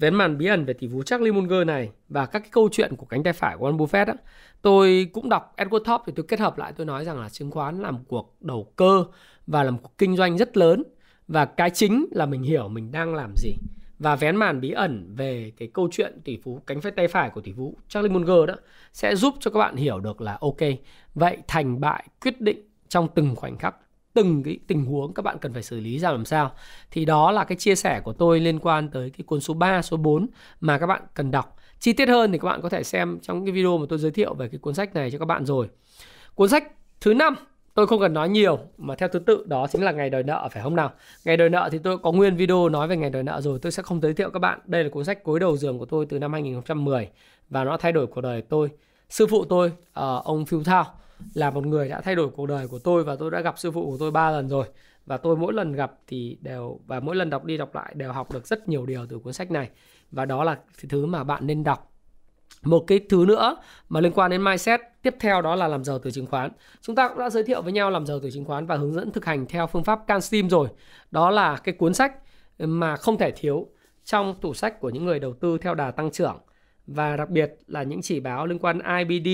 Vén 0.00 0.14
màn 0.14 0.38
bí 0.38 0.46
ẩn 0.46 0.64
về 0.64 0.74
tỷ 0.74 0.88
phú 0.92 1.02
Charlie 1.02 1.32
Munger 1.32 1.66
này 1.66 1.90
và 2.08 2.26
các 2.26 2.38
cái 2.38 2.48
câu 2.52 2.68
chuyện 2.72 2.96
của 2.96 3.06
cánh 3.06 3.22
tay 3.22 3.32
phải 3.32 3.56
của 3.56 3.70
Warren 3.70 3.76
Buffett 3.76 4.06
á, 4.06 4.14
tôi 4.62 5.10
cũng 5.12 5.28
đọc 5.28 5.54
Edward 5.56 5.84
Thorpe 5.84 6.02
thì 6.06 6.12
tôi 6.16 6.24
kết 6.28 6.40
hợp 6.40 6.58
lại 6.58 6.72
tôi 6.76 6.86
nói 6.86 7.04
rằng 7.04 7.20
là 7.20 7.28
chứng 7.28 7.50
khoán 7.50 7.82
là 7.82 7.90
một 7.90 8.00
cuộc 8.08 8.36
đầu 8.40 8.72
cơ 8.76 9.04
và 9.46 9.62
là 9.62 9.70
một 9.70 9.78
cuộc 9.82 9.98
kinh 9.98 10.16
doanh 10.16 10.38
rất 10.38 10.56
lớn 10.56 10.82
và 11.28 11.44
cái 11.44 11.70
chính 11.70 12.06
là 12.10 12.26
mình 12.26 12.42
hiểu 12.42 12.68
mình 12.68 12.92
đang 12.92 13.14
làm 13.14 13.34
gì 13.36 13.52
và 14.00 14.16
vén 14.16 14.36
màn 14.36 14.60
bí 14.60 14.70
ẩn 14.70 15.14
về 15.16 15.52
cái 15.56 15.68
câu 15.74 15.88
chuyện 15.92 16.20
tỷ 16.24 16.38
phú 16.44 16.60
cánh 16.66 16.80
tay 16.96 17.08
phải 17.08 17.30
của 17.30 17.40
tỷ 17.40 17.52
phú 17.52 17.76
Charlie 17.88 18.12
Munger 18.12 18.48
đó 18.48 18.54
sẽ 18.92 19.16
giúp 19.16 19.34
cho 19.40 19.50
các 19.50 19.58
bạn 19.58 19.76
hiểu 19.76 20.00
được 20.00 20.20
là 20.20 20.38
ok 20.40 20.60
vậy 21.14 21.36
thành 21.48 21.80
bại 21.80 22.04
quyết 22.20 22.40
định 22.40 22.68
trong 22.88 23.08
từng 23.14 23.36
khoảnh 23.36 23.58
khắc 23.58 23.76
từng 24.14 24.42
cái 24.42 24.58
tình 24.66 24.84
huống 24.84 25.14
các 25.14 25.22
bạn 25.22 25.38
cần 25.40 25.52
phải 25.52 25.62
xử 25.62 25.80
lý 25.80 25.98
ra 25.98 26.10
làm 26.10 26.24
sao. 26.24 26.52
Thì 26.90 27.04
đó 27.04 27.30
là 27.30 27.44
cái 27.44 27.58
chia 27.58 27.74
sẻ 27.74 28.00
của 28.04 28.12
tôi 28.12 28.40
liên 28.40 28.58
quan 28.58 28.88
tới 28.88 29.10
cái 29.10 29.24
cuốn 29.26 29.40
số 29.40 29.54
3, 29.54 29.82
số 29.82 29.96
4 29.96 30.26
mà 30.60 30.78
các 30.78 30.86
bạn 30.86 31.02
cần 31.14 31.30
đọc. 31.30 31.56
Chi 31.78 31.92
tiết 31.92 32.08
hơn 32.08 32.32
thì 32.32 32.38
các 32.38 32.48
bạn 32.48 32.62
có 32.62 32.68
thể 32.68 32.82
xem 32.82 33.18
trong 33.22 33.44
cái 33.44 33.52
video 33.52 33.78
mà 33.78 33.86
tôi 33.88 33.98
giới 33.98 34.10
thiệu 34.10 34.34
về 34.34 34.48
cái 34.48 34.58
cuốn 34.58 34.74
sách 34.74 34.94
này 34.94 35.10
cho 35.10 35.18
các 35.18 35.24
bạn 35.24 35.46
rồi. 35.46 35.68
Cuốn 36.34 36.48
sách 36.48 36.72
thứ 37.00 37.14
năm 37.14 37.34
tôi 37.74 37.86
không 37.86 38.00
cần 38.00 38.14
nói 38.14 38.28
nhiều, 38.28 38.58
mà 38.78 38.94
theo 38.94 39.08
thứ 39.08 39.18
tự 39.18 39.44
đó 39.46 39.66
chính 39.72 39.82
là 39.82 39.92
ngày 39.92 40.10
đòi 40.10 40.22
nợ, 40.22 40.48
phải 40.52 40.62
không 40.62 40.76
nào? 40.76 40.92
Ngày 41.24 41.36
đòi 41.36 41.48
nợ 41.48 41.68
thì 41.72 41.78
tôi 41.78 41.98
có 41.98 42.12
nguyên 42.12 42.36
video 42.36 42.68
nói 42.68 42.88
về 42.88 42.96
ngày 42.96 43.10
đòi 43.10 43.22
nợ 43.22 43.40
rồi, 43.40 43.58
tôi 43.62 43.72
sẽ 43.72 43.82
không 43.82 44.00
giới 44.00 44.14
thiệu 44.14 44.30
các 44.30 44.38
bạn. 44.38 44.60
Đây 44.64 44.84
là 44.84 44.90
cuốn 44.90 45.04
sách 45.04 45.24
cuối 45.24 45.40
đầu 45.40 45.56
giường 45.56 45.78
của 45.78 45.84
tôi 45.86 46.06
từ 46.06 46.18
năm 46.18 46.32
2010 46.32 47.08
và 47.50 47.64
nó 47.64 47.76
thay 47.76 47.92
đổi 47.92 48.06
cuộc 48.06 48.20
đời 48.20 48.42
tôi. 48.42 48.70
Sư 49.08 49.26
phụ 49.26 49.44
tôi 49.44 49.72
ờ, 49.92 50.22
ông 50.24 50.46
Phil 50.46 50.62
Thao, 50.64 50.84
là 51.34 51.50
một 51.50 51.66
người 51.66 51.88
đã 51.88 52.00
thay 52.00 52.14
đổi 52.14 52.30
cuộc 52.30 52.46
đời 52.46 52.68
của 52.68 52.78
tôi 52.78 53.04
và 53.04 53.16
tôi 53.16 53.30
đã 53.30 53.40
gặp 53.40 53.58
sư 53.58 53.70
phụ 53.70 53.90
của 53.90 53.96
tôi 53.98 54.10
ba 54.10 54.30
lần 54.30 54.48
rồi. 54.48 54.66
Và 55.06 55.16
tôi 55.16 55.36
mỗi 55.36 55.52
lần 55.52 55.72
gặp 55.72 55.92
thì 56.06 56.38
đều, 56.40 56.80
và 56.86 57.00
mỗi 57.00 57.16
lần 57.16 57.30
đọc 57.30 57.44
đi 57.44 57.56
đọc 57.56 57.74
lại 57.74 57.92
đều 57.96 58.12
học 58.12 58.32
được 58.32 58.46
rất 58.46 58.68
nhiều 58.68 58.86
điều 58.86 59.06
từ 59.06 59.18
cuốn 59.18 59.32
sách 59.32 59.50
này. 59.50 59.68
Và 60.10 60.24
đó 60.24 60.44
là 60.44 60.58
thứ 60.88 61.06
mà 61.06 61.24
bạn 61.24 61.46
nên 61.46 61.64
đọc 61.64 61.89
một 62.62 62.84
cái 62.86 63.00
thứ 63.08 63.24
nữa 63.28 63.56
mà 63.88 64.00
liên 64.00 64.12
quan 64.12 64.30
đến 64.30 64.44
mindset 64.44 64.80
tiếp 65.02 65.14
theo 65.20 65.42
đó 65.42 65.54
là 65.54 65.68
làm 65.68 65.84
giàu 65.84 65.98
từ 65.98 66.10
chứng 66.10 66.26
khoán. 66.26 66.50
Chúng 66.80 66.96
ta 66.96 67.08
cũng 67.08 67.18
đã 67.18 67.30
giới 67.30 67.44
thiệu 67.44 67.62
với 67.62 67.72
nhau 67.72 67.90
làm 67.90 68.06
giàu 68.06 68.20
từ 68.22 68.30
chứng 68.30 68.44
khoán 68.44 68.66
và 68.66 68.76
hướng 68.76 68.92
dẫn 68.92 69.10
thực 69.12 69.24
hành 69.24 69.46
theo 69.46 69.66
phương 69.66 69.84
pháp 69.84 70.00
CanSteam 70.06 70.50
rồi. 70.50 70.68
Đó 71.10 71.30
là 71.30 71.56
cái 71.56 71.74
cuốn 71.74 71.94
sách 71.94 72.12
mà 72.58 72.96
không 72.96 73.18
thể 73.18 73.30
thiếu 73.30 73.66
trong 74.04 74.34
tủ 74.40 74.54
sách 74.54 74.80
của 74.80 74.90
những 74.90 75.04
người 75.04 75.18
đầu 75.18 75.32
tư 75.32 75.58
theo 75.58 75.74
đà 75.74 75.90
tăng 75.90 76.10
trưởng. 76.10 76.38
Và 76.86 77.16
đặc 77.16 77.30
biệt 77.30 77.54
là 77.66 77.82
những 77.82 78.02
chỉ 78.02 78.20
báo 78.20 78.46
liên 78.46 78.58
quan 78.58 78.78
IBD 79.08 79.28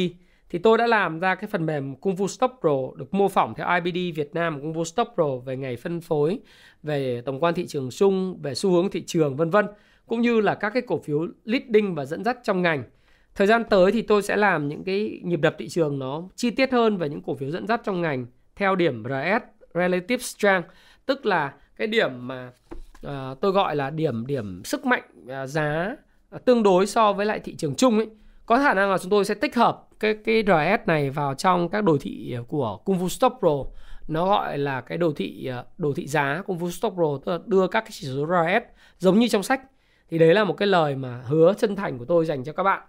thì 0.50 0.58
tôi 0.58 0.78
đã 0.78 0.86
làm 0.86 1.20
ra 1.20 1.34
cái 1.34 1.48
phần 1.50 1.66
mềm 1.66 1.96
Kung 1.96 2.14
Fu 2.14 2.26
Stop 2.26 2.50
Pro 2.60 2.96
được 2.96 3.14
mô 3.14 3.28
phỏng 3.28 3.54
theo 3.54 3.66
IBD 3.74 4.16
Việt 4.16 4.34
Nam 4.34 4.60
Kung 4.60 4.72
Fu 4.72 4.84
Stop 4.84 5.08
Pro 5.14 5.36
về 5.44 5.56
ngày 5.56 5.76
phân 5.76 6.00
phối, 6.00 6.40
về 6.82 7.22
tổng 7.24 7.40
quan 7.40 7.54
thị 7.54 7.66
trường 7.66 7.90
chung, 7.90 8.38
về 8.42 8.54
xu 8.54 8.70
hướng 8.70 8.90
thị 8.90 9.04
trường 9.06 9.36
vân 9.36 9.50
vân. 9.50 9.66
Cũng 10.06 10.20
như 10.20 10.40
là 10.40 10.54
các 10.54 10.70
cái 10.70 10.82
cổ 10.86 10.98
phiếu 10.98 11.26
leading 11.44 11.94
và 11.94 12.04
dẫn 12.04 12.24
dắt 12.24 12.38
trong 12.42 12.62
ngành. 12.62 12.82
Thời 13.36 13.46
gian 13.46 13.64
tới 13.64 13.92
thì 13.92 14.02
tôi 14.02 14.22
sẽ 14.22 14.36
làm 14.36 14.68
những 14.68 14.84
cái 14.84 15.20
nhịp 15.24 15.40
đập 15.40 15.54
thị 15.58 15.68
trường 15.68 15.98
nó 15.98 16.22
chi 16.36 16.50
tiết 16.50 16.72
hơn 16.72 16.96
về 16.96 17.08
những 17.08 17.22
cổ 17.22 17.34
phiếu 17.34 17.50
dẫn 17.50 17.66
dắt 17.66 17.80
trong 17.84 18.02
ngành 18.02 18.26
theo 18.56 18.76
điểm 18.76 19.04
RS 19.04 19.42
Relative 19.74 20.22
Strength, 20.22 20.68
tức 21.06 21.26
là 21.26 21.52
cái 21.76 21.86
điểm 21.86 22.28
mà 22.28 22.52
uh, 23.06 23.40
tôi 23.40 23.52
gọi 23.52 23.76
là 23.76 23.90
điểm 23.90 24.26
điểm 24.26 24.62
sức 24.64 24.86
mạnh 24.86 25.02
uh, 25.22 25.48
giá 25.48 25.96
uh, 26.36 26.44
tương 26.44 26.62
đối 26.62 26.86
so 26.86 27.12
với 27.12 27.26
lại 27.26 27.40
thị 27.40 27.54
trường 27.54 27.74
chung 27.74 27.98
ấy. 27.98 28.08
có 28.46 28.56
khả 28.56 28.74
năng 28.74 28.90
là 28.90 28.98
chúng 28.98 29.10
tôi 29.10 29.24
sẽ 29.24 29.34
tích 29.34 29.56
hợp 29.56 29.88
cái 30.00 30.14
cái 30.24 30.42
RS 30.46 30.86
này 30.88 31.10
vào 31.10 31.34
trong 31.34 31.68
các 31.68 31.84
đồ 31.84 31.96
thị 32.00 32.36
của 32.48 32.80
Kung 32.84 32.98
Fu 32.98 33.08
stop 33.08 33.32
Pro. 33.38 33.64
Nó 34.08 34.26
gọi 34.26 34.58
là 34.58 34.80
cái 34.80 34.98
đồ 34.98 35.12
thị 35.16 35.50
đồ 35.78 35.92
thị 35.96 36.06
giá 36.06 36.42
Kung 36.46 36.58
Fu 36.58 36.70
stop 36.70 36.94
Pro 36.94 37.18
tức 37.24 37.32
là 37.32 37.38
đưa 37.46 37.66
các 37.66 37.80
cái 37.80 37.90
chỉ 37.92 38.06
số 38.06 38.26
RS 38.26 38.78
giống 38.98 39.18
như 39.18 39.28
trong 39.28 39.42
sách. 39.42 39.60
Thì 40.08 40.18
đấy 40.18 40.34
là 40.34 40.44
một 40.44 40.54
cái 40.54 40.68
lời 40.68 40.96
mà 40.96 41.22
hứa 41.26 41.54
chân 41.58 41.76
thành 41.76 41.98
của 41.98 42.04
tôi 42.04 42.26
dành 42.26 42.44
cho 42.44 42.52
các 42.52 42.62
bạn 42.62 42.82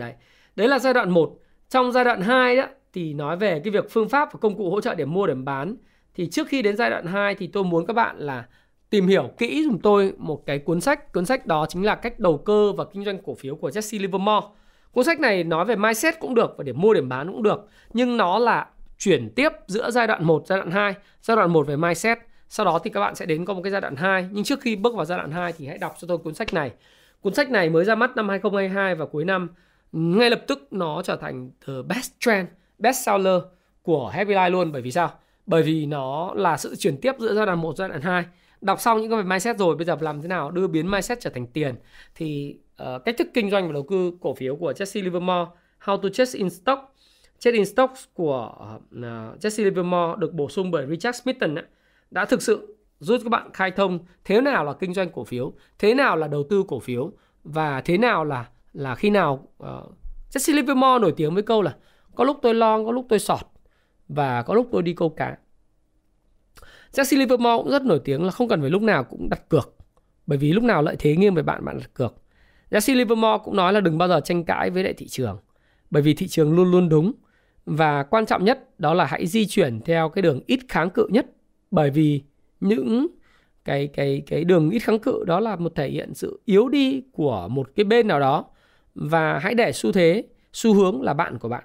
đấy. 0.00 0.14
Đấy 0.56 0.68
là 0.68 0.78
giai 0.78 0.94
đoạn 0.94 1.10
1 1.10 1.38
trong 1.68 1.92
giai 1.92 2.04
đoạn 2.04 2.20
2 2.20 2.56
đó, 2.56 2.66
thì 2.92 3.14
nói 3.14 3.36
về 3.36 3.60
cái 3.64 3.70
việc 3.70 3.90
phương 3.90 4.08
pháp 4.08 4.32
và 4.32 4.38
công 4.40 4.56
cụ 4.56 4.70
hỗ 4.70 4.80
trợ 4.80 4.94
điểm 4.94 5.12
mua, 5.12 5.26
điểm 5.26 5.44
bán. 5.44 5.76
Thì 6.14 6.30
trước 6.30 6.48
khi 6.48 6.62
đến 6.62 6.76
giai 6.76 6.90
đoạn 6.90 7.06
2 7.06 7.34
thì 7.34 7.46
tôi 7.46 7.64
muốn 7.64 7.86
các 7.86 7.92
bạn 7.92 8.18
là 8.18 8.44
tìm 8.90 9.06
hiểu 9.06 9.30
kỹ 9.38 9.64
dùm 9.64 9.78
tôi 9.78 10.12
một 10.18 10.46
cái 10.46 10.58
cuốn 10.58 10.80
sách. 10.80 11.12
Cuốn 11.12 11.26
sách 11.26 11.46
đó 11.46 11.66
chính 11.68 11.84
là 11.84 11.94
cách 11.94 12.20
đầu 12.20 12.38
cơ 12.38 12.72
và 12.72 12.84
kinh 12.92 13.04
doanh 13.04 13.18
cổ 13.18 13.34
phiếu 13.34 13.56
của 13.56 13.68
Jesse 13.68 14.00
Livermore. 14.00 14.46
Cuốn 14.92 15.04
sách 15.04 15.20
này 15.20 15.44
nói 15.44 15.64
về 15.64 15.76
mindset 15.76 16.20
cũng 16.20 16.34
được 16.34 16.54
và 16.58 16.64
điểm 16.64 16.80
mua, 16.80 16.94
điểm 16.94 17.08
bán 17.08 17.32
cũng 17.32 17.42
được. 17.42 17.68
Nhưng 17.92 18.16
nó 18.16 18.38
là 18.38 18.66
chuyển 18.98 19.30
tiếp 19.34 19.52
giữa 19.66 19.90
giai 19.90 20.06
đoạn 20.06 20.24
1 20.24 20.42
giai 20.46 20.58
đoạn 20.58 20.70
2 20.70 20.94
giai 21.22 21.36
đoạn 21.36 21.52
1 21.52 21.66
về 21.66 21.76
mindset. 21.76 22.18
Sau 22.48 22.66
đó 22.66 22.78
thì 22.84 22.90
các 22.90 23.00
bạn 23.00 23.14
sẽ 23.14 23.26
đến 23.26 23.44
có 23.44 23.54
một 23.54 23.60
cái 23.62 23.70
giai 23.70 23.80
đoạn 23.80 23.96
2 23.96 24.28
nhưng 24.30 24.44
trước 24.44 24.60
khi 24.60 24.76
bước 24.76 24.94
vào 24.94 25.04
giai 25.04 25.18
đoạn 25.18 25.30
2 25.30 25.52
thì 25.52 25.66
hãy 25.66 25.78
đọc 25.78 25.94
cho 25.98 26.06
tôi 26.08 26.18
cuốn 26.18 26.34
sách 26.34 26.54
này. 26.54 26.70
Cuốn 27.20 27.34
sách 27.34 27.50
này 27.50 27.70
mới 27.70 27.84
ra 27.84 27.94
mắt 27.94 28.16
năm 28.16 28.28
2022 28.28 28.94
và 28.94 29.06
cuối 29.06 29.24
năm 29.24 29.48
ngay 29.92 30.30
lập 30.30 30.44
tức 30.46 30.68
nó 30.70 31.02
trở 31.02 31.16
thành 31.16 31.50
the 31.66 31.72
best 31.88 32.12
trend 32.20 32.48
best 32.78 33.06
seller 33.06 33.42
của 33.82 34.08
Happy 34.08 34.32
Life 34.32 34.50
luôn. 34.50 34.72
Bởi 34.72 34.82
vì 34.82 34.90
sao? 34.90 35.12
Bởi 35.46 35.62
vì 35.62 35.86
nó 35.86 36.34
là 36.34 36.56
sự 36.56 36.76
chuyển 36.76 36.96
tiếp 36.96 37.12
giữa 37.18 37.34
giai 37.34 37.46
đoạn 37.46 37.60
1 37.60 37.76
giai 37.76 37.88
đoạn 37.88 38.00
2 38.00 38.24
đọc 38.60 38.80
xong 38.80 39.00
những 39.00 39.10
cái 39.10 39.22
về 39.22 39.28
mindset 39.28 39.58
rồi 39.58 39.76
bây 39.76 39.84
giờ 39.84 39.96
làm 40.00 40.22
thế 40.22 40.28
nào 40.28 40.50
đưa 40.50 40.66
biến 40.66 40.90
mindset 40.90 41.20
trở 41.20 41.30
thành 41.30 41.46
tiền? 41.46 41.74
Thì 42.14 42.58
uh, 42.82 43.04
cách 43.04 43.14
thức 43.18 43.28
kinh 43.34 43.50
doanh 43.50 43.66
và 43.66 43.72
đầu 43.72 43.86
tư 43.90 44.12
cổ 44.20 44.34
phiếu 44.34 44.56
của 44.56 44.72
Jesse 44.72 45.04
Livermore 45.04 45.50
How 45.84 45.96
to 45.96 46.08
Chase 46.08 46.38
in 46.38 46.50
Stock. 46.50 46.94
Chase 47.38 47.56
in 47.56 47.66
Stock 47.66 47.92
của 48.14 48.54
uh, 48.98 49.02
Jesse 49.40 49.64
Livermore 49.64 50.14
được 50.18 50.32
bổ 50.32 50.48
sung 50.48 50.70
bởi 50.70 50.86
Richard 50.86 51.22
Smithson 51.22 51.54
ấy, 51.54 51.64
đã 52.10 52.24
thực 52.24 52.42
sự 52.42 52.76
giúp 53.00 53.20
các 53.24 53.30
bạn 53.30 53.50
khai 53.52 53.70
thông 53.70 53.98
thế 54.24 54.40
nào 54.40 54.64
là 54.64 54.72
kinh 54.72 54.94
doanh 54.94 55.10
cổ 55.10 55.24
phiếu 55.24 55.52
thế 55.78 55.94
nào 55.94 56.16
là 56.16 56.28
đầu 56.28 56.42
tư 56.50 56.64
cổ 56.68 56.80
phiếu 56.80 57.12
và 57.44 57.80
thế 57.80 57.98
nào 57.98 58.24
là 58.24 58.48
là 58.72 58.94
khi 58.94 59.10
nào 59.10 59.48
uh, 59.62 59.68
Jesse 60.32 60.54
Livermore 60.54 60.98
nổi 61.00 61.14
tiếng 61.16 61.34
với 61.34 61.42
câu 61.42 61.62
là 61.62 61.76
có 62.14 62.24
lúc 62.24 62.38
tôi 62.42 62.54
lon, 62.54 62.84
có 62.84 62.92
lúc 62.92 63.06
tôi 63.08 63.18
sọt 63.18 63.40
và 64.08 64.42
có 64.42 64.54
lúc 64.54 64.68
tôi 64.72 64.82
đi 64.82 64.92
câu 64.92 65.08
cá. 65.08 65.36
Jesse 66.92 67.18
Livermore 67.18 67.62
cũng 67.62 67.70
rất 67.70 67.82
nổi 67.82 68.00
tiếng 68.04 68.24
là 68.24 68.30
không 68.30 68.48
cần 68.48 68.60
phải 68.60 68.70
lúc 68.70 68.82
nào 68.82 69.04
cũng 69.04 69.28
đặt 69.30 69.48
cược 69.48 69.74
bởi 70.26 70.38
vì 70.38 70.52
lúc 70.52 70.64
nào 70.64 70.82
lợi 70.82 70.96
thế 70.98 71.16
nghiêng 71.16 71.34
về 71.34 71.42
bạn 71.42 71.64
bạn 71.64 71.78
đặt 71.78 71.94
cược. 71.94 72.14
Jesse 72.70 72.96
Livermore 72.96 73.42
cũng 73.44 73.56
nói 73.56 73.72
là 73.72 73.80
đừng 73.80 73.98
bao 73.98 74.08
giờ 74.08 74.20
tranh 74.20 74.44
cãi 74.44 74.70
với 74.70 74.84
lại 74.84 74.92
thị 74.92 75.08
trường 75.08 75.38
bởi 75.90 76.02
vì 76.02 76.14
thị 76.14 76.28
trường 76.28 76.56
luôn 76.56 76.70
luôn 76.70 76.88
đúng 76.88 77.12
và 77.66 78.02
quan 78.02 78.26
trọng 78.26 78.44
nhất 78.44 78.80
đó 78.80 78.94
là 78.94 79.04
hãy 79.04 79.26
di 79.26 79.46
chuyển 79.46 79.80
theo 79.80 80.08
cái 80.08 80.22
đường 80.22 80.40
ít 80.46 80.60
kháng 80.68 80.90
cự 80.90 81.06
nhất 81.10 81.26
bởi 81.70 81.90
vì 81.90 82.22
những 82.60 83.06
cái 83.64 83.86
cái 83.86 84.22
cái 84.26 84.44
đường 84.44 84.70
ít 84.70 84.78
kháng 84.78 84.98
cự 84.98 85.24
đó 85.26 85.40
là 85.40 85.56
một 85.56 85.74
thể 85.74 85.88
hiện 85.88 86.14
sự 86.14 86.40
yếu 86.44 86.68
đi 86.68 87.02
của 87.12 87.48
một 87.48 87.70
cái 87.76 87.84
bên 87.84 88.08
nào 88.08 88.20
đó 88.20 88.46
và 89.00 89.38
hãy 89.38 89.54
để 89.54 89.72
xu 89.72 89.92
thế, 89.92 90.24
xu 90.52 90.74
hướng 90.74 91.02
là 91.02 91.14
bạn 91.14 91.38
của 91.38 91.48
bạn. 91.48 91.64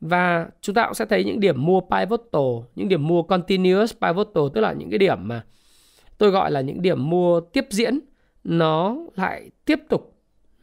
Và 0.00 0.48
chúng 0.60 0.74
ta 0.74 0.84
cũng 0.84 0.94
sẽ 0.94 1.04
thấy 1.04 1.24
những 1.24 1.40
điểm 1.40 1.64
mua 1.64 1.80
pivotal, 1.80 2.68
những 2.74 2.88
điểm 2.88 3.06
mua 3.06 3.22
continuous 3.22 3.94
pivotal, 4.00 4.44
tức 4.54 4.60
là 4.60 4.72
những 4.72 4.90
cái 4.90 4.98
điểm 4.98 5.28
mà 5.28 5.44
tôi 6.18 6.30
gọi 6.30 6.50
là 6.50 6.60
những 6.60 6.82
điểm 6.82 7.10
mua 7.10 7.40
tiếp 7.40 7.66
diễn, 7.70 8.00
nó 8.44 8.96
lại 9.14 9.50
tiếp 9.64 9.80
tục 9.88 10.14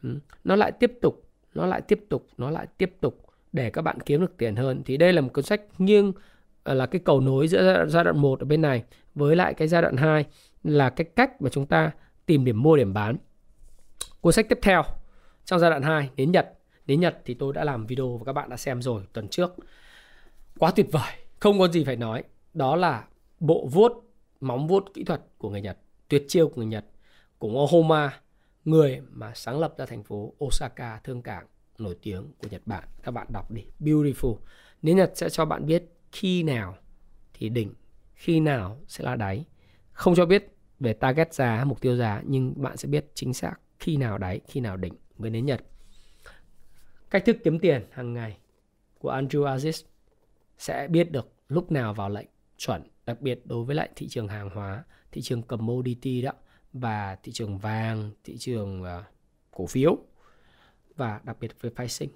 ừ, 0.02 0.18
nó 0.44 0.56
lại 0.56 0.72
tiếp 0.72 0.92
tục, 1.00 1.24
nó 1.54 1.66
lại 1.66 1.80
tiếp 1.80 2.00
tục, 2.08 2.26
nó 2.38 2.50
lại 2.50 2.66
tiếp 2.78 2.96
tục 3.00 3.26
để 3.52 3.70
các 3.70 3.82
bạn 3.82 4.00
kiếm 4.00 4.20
được 4.20 4.36
tiền 4.38 4.56
hơn. 4.56 4.82
Thì 4.86 4.96
đây 4.96 5.12
là 5.12 5.20
một 5.20 5.30
cuốn 5.32 5.44
sách 5.44 5.60
nghiêng 5.78 6.12
ờ, 6.62 6.74
là 6.74 6.86
cái 6.86 7.00
cầu 7.04 7.20
nối 7.20 7.48
giữa 7.48 7.84
giai 7.88 8.04
đoạn 8.04 8.18
1 8.18 8.40
ở 8.40 8.44
bên 8.44 8.62
này 8.62 8.84
với 9.14 9.36
lại 9.36 9.54
cái 9.54 9.68
giai 9.68 9.82
đoạn 9.82 9.96
2 9.96 10.24
là 10.64 10.90
cái 10.90 11.04
cách 11.16 11.42
mà 11.42 11.50
chúng 11.50 11.66
ta 11.66 11.90
tìm 12.26 12.44
điểm 12.44 12.62
mua, 12.62 12.76
điểm 12.76 12.92
bán. 12.94 13.16
Cuốn 14.20 14.32
sách 14.32 14.48
tiếp 14.48 14.58
theo 14.62 14.82
trong 15.44 15.60
giai 15.60 15.70
đoạn 15.70 15.82
2 15.82 16.10
đến 16.16 16.32
Nhật. 16.32 16.58
Đến 16.86 17.00
Nhật 17.00 17.18
thì 17.24 17.34
tôi 17.34 17.52
đã 17.52 17.64
làm 17.64 17.86
video 17.86 18.16
và 18.16 18.24
các 18.24 18.32
bạn 18.32 18.50
đã 18.50 18.56
xem 18.56 18.82
rồi 18.82 19.02
tuần 19.12 19.28
trước. 19.28 19.54
Quá 20.58 20.72
tuyệt 20.76 20.86
vời, 20.92 21.12
không 21.40 21.58
có 21.58 21.68
gì 21.68 21.84
phải 21.84 21.96
nói. 21.96 22.22
Đó 22.54 22.76
là 22.76 23.04
bộ 23.40 23.68
vuốt, 23.72 23.92
móng 24.40 24.66
vuốt 24.66 24.84
kỹ 24.94 25.04
thuật 25.04 25.20
của 25.38 25.50
người 25.50 25.60
Nhật, 25.60 25.78
tuyệt 26.08 26.24
chiêu 26.28 26.48
của 26.48 26.56
người 26.56 26.66
Nhật, 26.66 26.84
của 27.38 27.48
Ohoma, 27.48 28.20
người 28.64 29.00
mà 29.10 29.32
sáng 29.34 29.60
lập 29.60 29.74
ra 29.78 29.86
thành 29.86 30.02
phố 30.02 30.32
Osaka 30.44 31.00
thương 31.04 31.22
cảng 31.22 31.46
nổi 31.78 31.96
tiếng 32.02 32.32
của 32.38 32.48
Nhật 32.50 32.62
Bản. 32.66 32.84
Các 33.02 33.10
bạn 33.10 33.26
đọc 33.32 33.50
đi, 33.50 33.64
beautiful. 33.80 34.36
Đến 34.82 34.96
Nhật 34.96 35.12
sẽ 35.14 35.28
cho 35.28 35.44
bạn 35.44 35.66
biết 35.66 35.84
khi 36.12 36.42
nào 36.42 36.76
thì 37.34 37.48
đỉnh, 37.48 37.74
khi 38.14 38.40
nào 38.40 38.78
sẽ 38.88 39.04
là 39.04 39.16
đáy. 39.16 39.44
Không 39.92 40.14
cho 40.14 40.26
biết 40.26 40.56
về 40.80 40.92
target 40.92 41.34
giá, 41.34 41.64
mục 41.64 41.80
tiêu 41.80 41.96
giá 41.96 42.22
nhưng 42.26 42.62
bạn 42.62 42.76
sẽ 42.76 42.88
biết 42.88 43.06
chính 43.14 43.34
xác 43.34 43.54
khi 43.78 43.96
nào 43.96 44.18
đáy, 44.18 44.40
khi 44.48 44.60
nào 44.60 44.76
đỉnh 44.76 44.94
mới 45.18 45.30
đến 45.30 45.46
Nhật. 45.46 45.64
Cách 47.10 47.22
thức 47.26 47.36
kiếm 47.44 47.58
tiền 47.58 47.82
hàng 47.90 48.14
ngày 48.14 48.38
của 48.98 49.12
Andrew 49.12 49.56
Aziz 49.56 49.84
sẽ 50.58 50.88
biết 50.90 51.10
được 51.10 51.32
lúc 51.48 51.72
nào 51.72 51.94
vào 51.94 52.10
lệnh 52.10 52.26
chuẩn, 52.56 52.82
đặc 53.06 53.20
biệt 53.20 53.40
đối 53.44 53.64
với 53.64 53.76
lại 53.76 53.88
thị 53.96 54.08
trường 54.08 54.28
hàng 54.28 54.50
hóa, 54.50 54.84
thị 55.12 55.22
trường 55.22 55.42
commodity 55.42 56.22
đó 56.22 56.32
và 56.72 57.18
thị 57.22 57.32
trường 57.32 57.58
vàng, 57.58 58.10
thị 58.24 58.36
trường 58.38 58.82
uh, 58.82 59.04
cổ 59.50 59.66
phiếu 59.66 59.98
và 60.96 61.20
đặc 61.24 61.36
biệt 61.40 61.60
với 61.60 61.70
pricing. 61.70 62.10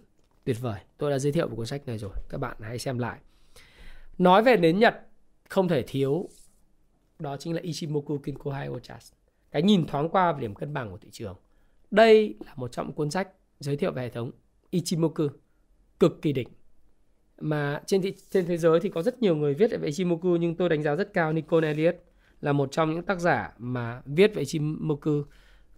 Tuyệt 0.45 0.57
vời. 0.61 0.81
Tôi 0.99 1.11
đã 1.11 1.19
giới 1.19 1.33
thiệu 1.33 1.49
một 1.49 1.57
cuốn 1.57 1.67
sách 1.67 1.87
này 1.87 1.99
rồi. 1.99 2.13
Các 2.29 2.39
bạn 2.39 2.57
hãy 2.61 2.79
xem 2.79 2.99
lại. 2.99 3.19
Nói 4.19 4.43
về 4.43 4.57
đến 4.57 4.79
Nhật 4.79 4.95
không 5.49 5.69
thể 5.69 5.83
thiếu 5.83 6.29
đó 7.19 7.37
chính 7.37 7.55
là 7.55 7.61
Ichimoku 7.61 8.19
Kinko 8.19 8.51
Hyochas. 8.51 9.13
Cái 9.51 9.63
nhìn 9.63 9.87
thoáng 9.87 10.09
qua 10.09 10.33
về 10.33 10.41
điểm 10.41 10.55
cân 10.55 10.75
bằng 10.75 10.91
của 10.91 10.99
thị 10.99 11.09
trường. 11.13 11.37
Đây 11.91 12.35
là 12.47 12.53
một 12.57 12.73
trong 12.73 12.93
cuốn 12.93 13.11
sách 13.11 13.29
giới 13.61 13.77
thiệu 13.77 13.93
về 13.93 14.03
hệ 14.03 14.09
thống 14.09 14.31
Ichimoku 14.71 15.29
cực 16.01 16.23
kỳ 16.23 16.33
đỉnh. 16.33 16.49
Mà 17.41 17.83
trên 17.87 18.03
thị, 18.03 18.15
trên 18.31 18.47
thế 18.47 18.57
giới 18.57 18.81
thì 18.81 18.89
có 18.89 19.03
rất 19.03 19.23
nhiều 19.23 19.37
người 19.37 19.55
viết 19.55 19.71
về 19.81 19.87
Ichimoku 19.89 20.29
nhưng 20.29 20.55
tôi 20.55 20.69
đánh 20.69 20.83
giá 20.83 20.95
rất 20.95 21.13
cao 21.13 21.33
Nicole 21.33 21.69
Elliot 21.69 21.97
là 22.41 22.53
một 22.53 22.73
trong 22.73 22.95
những 22.95 23.03
tác 23.03 23.21
giả 23.21 23.53
mà 23.59 24.03
viết 24.05 24.35
về 24.35 24.41
Ichimoku 24.43 25.23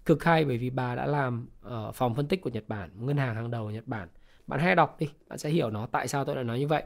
cực 0.05 0.25
hay 0.25 0.45
bởi 0.45 0.59
vì 0.59 0.71
bà 0.71 0.95
đã 0.95 1.07
làm 1.07 1.49
ở 1.63 1.93
phòng 1.93 2.15
phân 2.15 2.27
tích 2.27 2.41
của 2.41 2.51
Nhật 2.51 2.65
Bản, 2.69 2.91
ngân 2.95 3.17
hàng 3.17 3.35
hàng 3.35 3.51
đầu 3.51 3.65
của 3.65 3.71
Nhật 3.71 3.87
Bản. 3.87 4.09
Bạn 4.47 4.61
hãy 4.61 4.75
đọc 4.75 4.97
đi, 5.01 5.09
bạn 5.29 5.39
sẽ 5.39 5.51
hiểu 5.51 5.71
nó 5.71 5.87
tại 5.87 6.09
sao 6.09 6.25
tôi 6.25 6.35
lại 6.35 6.45
nói 6.45 6.59
như 6.59 6.67
vậy. 6.67 6.83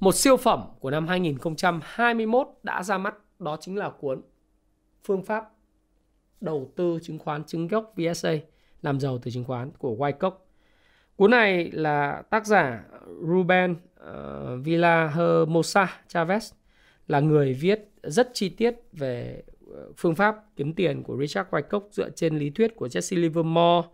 Một 0.00 0.14
siêu 0.14 0.36
phẩm 0.36 0.62
của 0.80 0.90
năm 0.90 1.08
2021 1.08 2.48
đã 2.62 2.82
ra 2.82 2.98
mắt 2.98 3.14
đó 3.38 3.56
chính 3.60 3.76
là 3.76 3.90
cuốn 3.90 4.22
Phương 5.04 5.22
pháp 5.22 5.44
đầu 6.40 6.72
tư 6.76 6.98
chứng 7.02 7.18
khoán 7.18 7.44
chứng 7.44 7.68
gốc 7.68 7.94
VSA 7.96 8.34
làm 8.82 9.00
giàu 9.00 9.18
từ 9.18 9.30
chứng 9.30 9.44
khoán 9.44 9.70
của 9.78 9.96
Wyckoff. 9.96 10.32
Cuốn 11.16 11.30
này 11.30 11.70
là 11.72 12.22
tác 12.30 12.46
giả 12.46 12.84
Ruben 13.28 13.72
uh, 13.72 14.64
Villahermosa 14.64 16.00
Chavez 16.08 16.52
là 17.08 17.20
người 17.20 17.52
viết 17.52 17.90
rất 18.02 18.30
chi 18.34 18.48
tiết 18.48 18.74
về 18.92 19.42
ờ, 19.74 19.92
phương 19.96 20.14
pháp 20.14 20.36
kiếm 20.56 20.72
tiền 20.72 21.02
của 21.02 21.16
Richard 21.20 21.50
Wyckoff 21.50 21.80
dựa 21.90 22.10
trên 22.10 22.38
lý 22.38 22.50
thuyết 22.50 22.76
của 22.76 22.86
Jesse 22.86 23.20
Livermore 23.20 23.88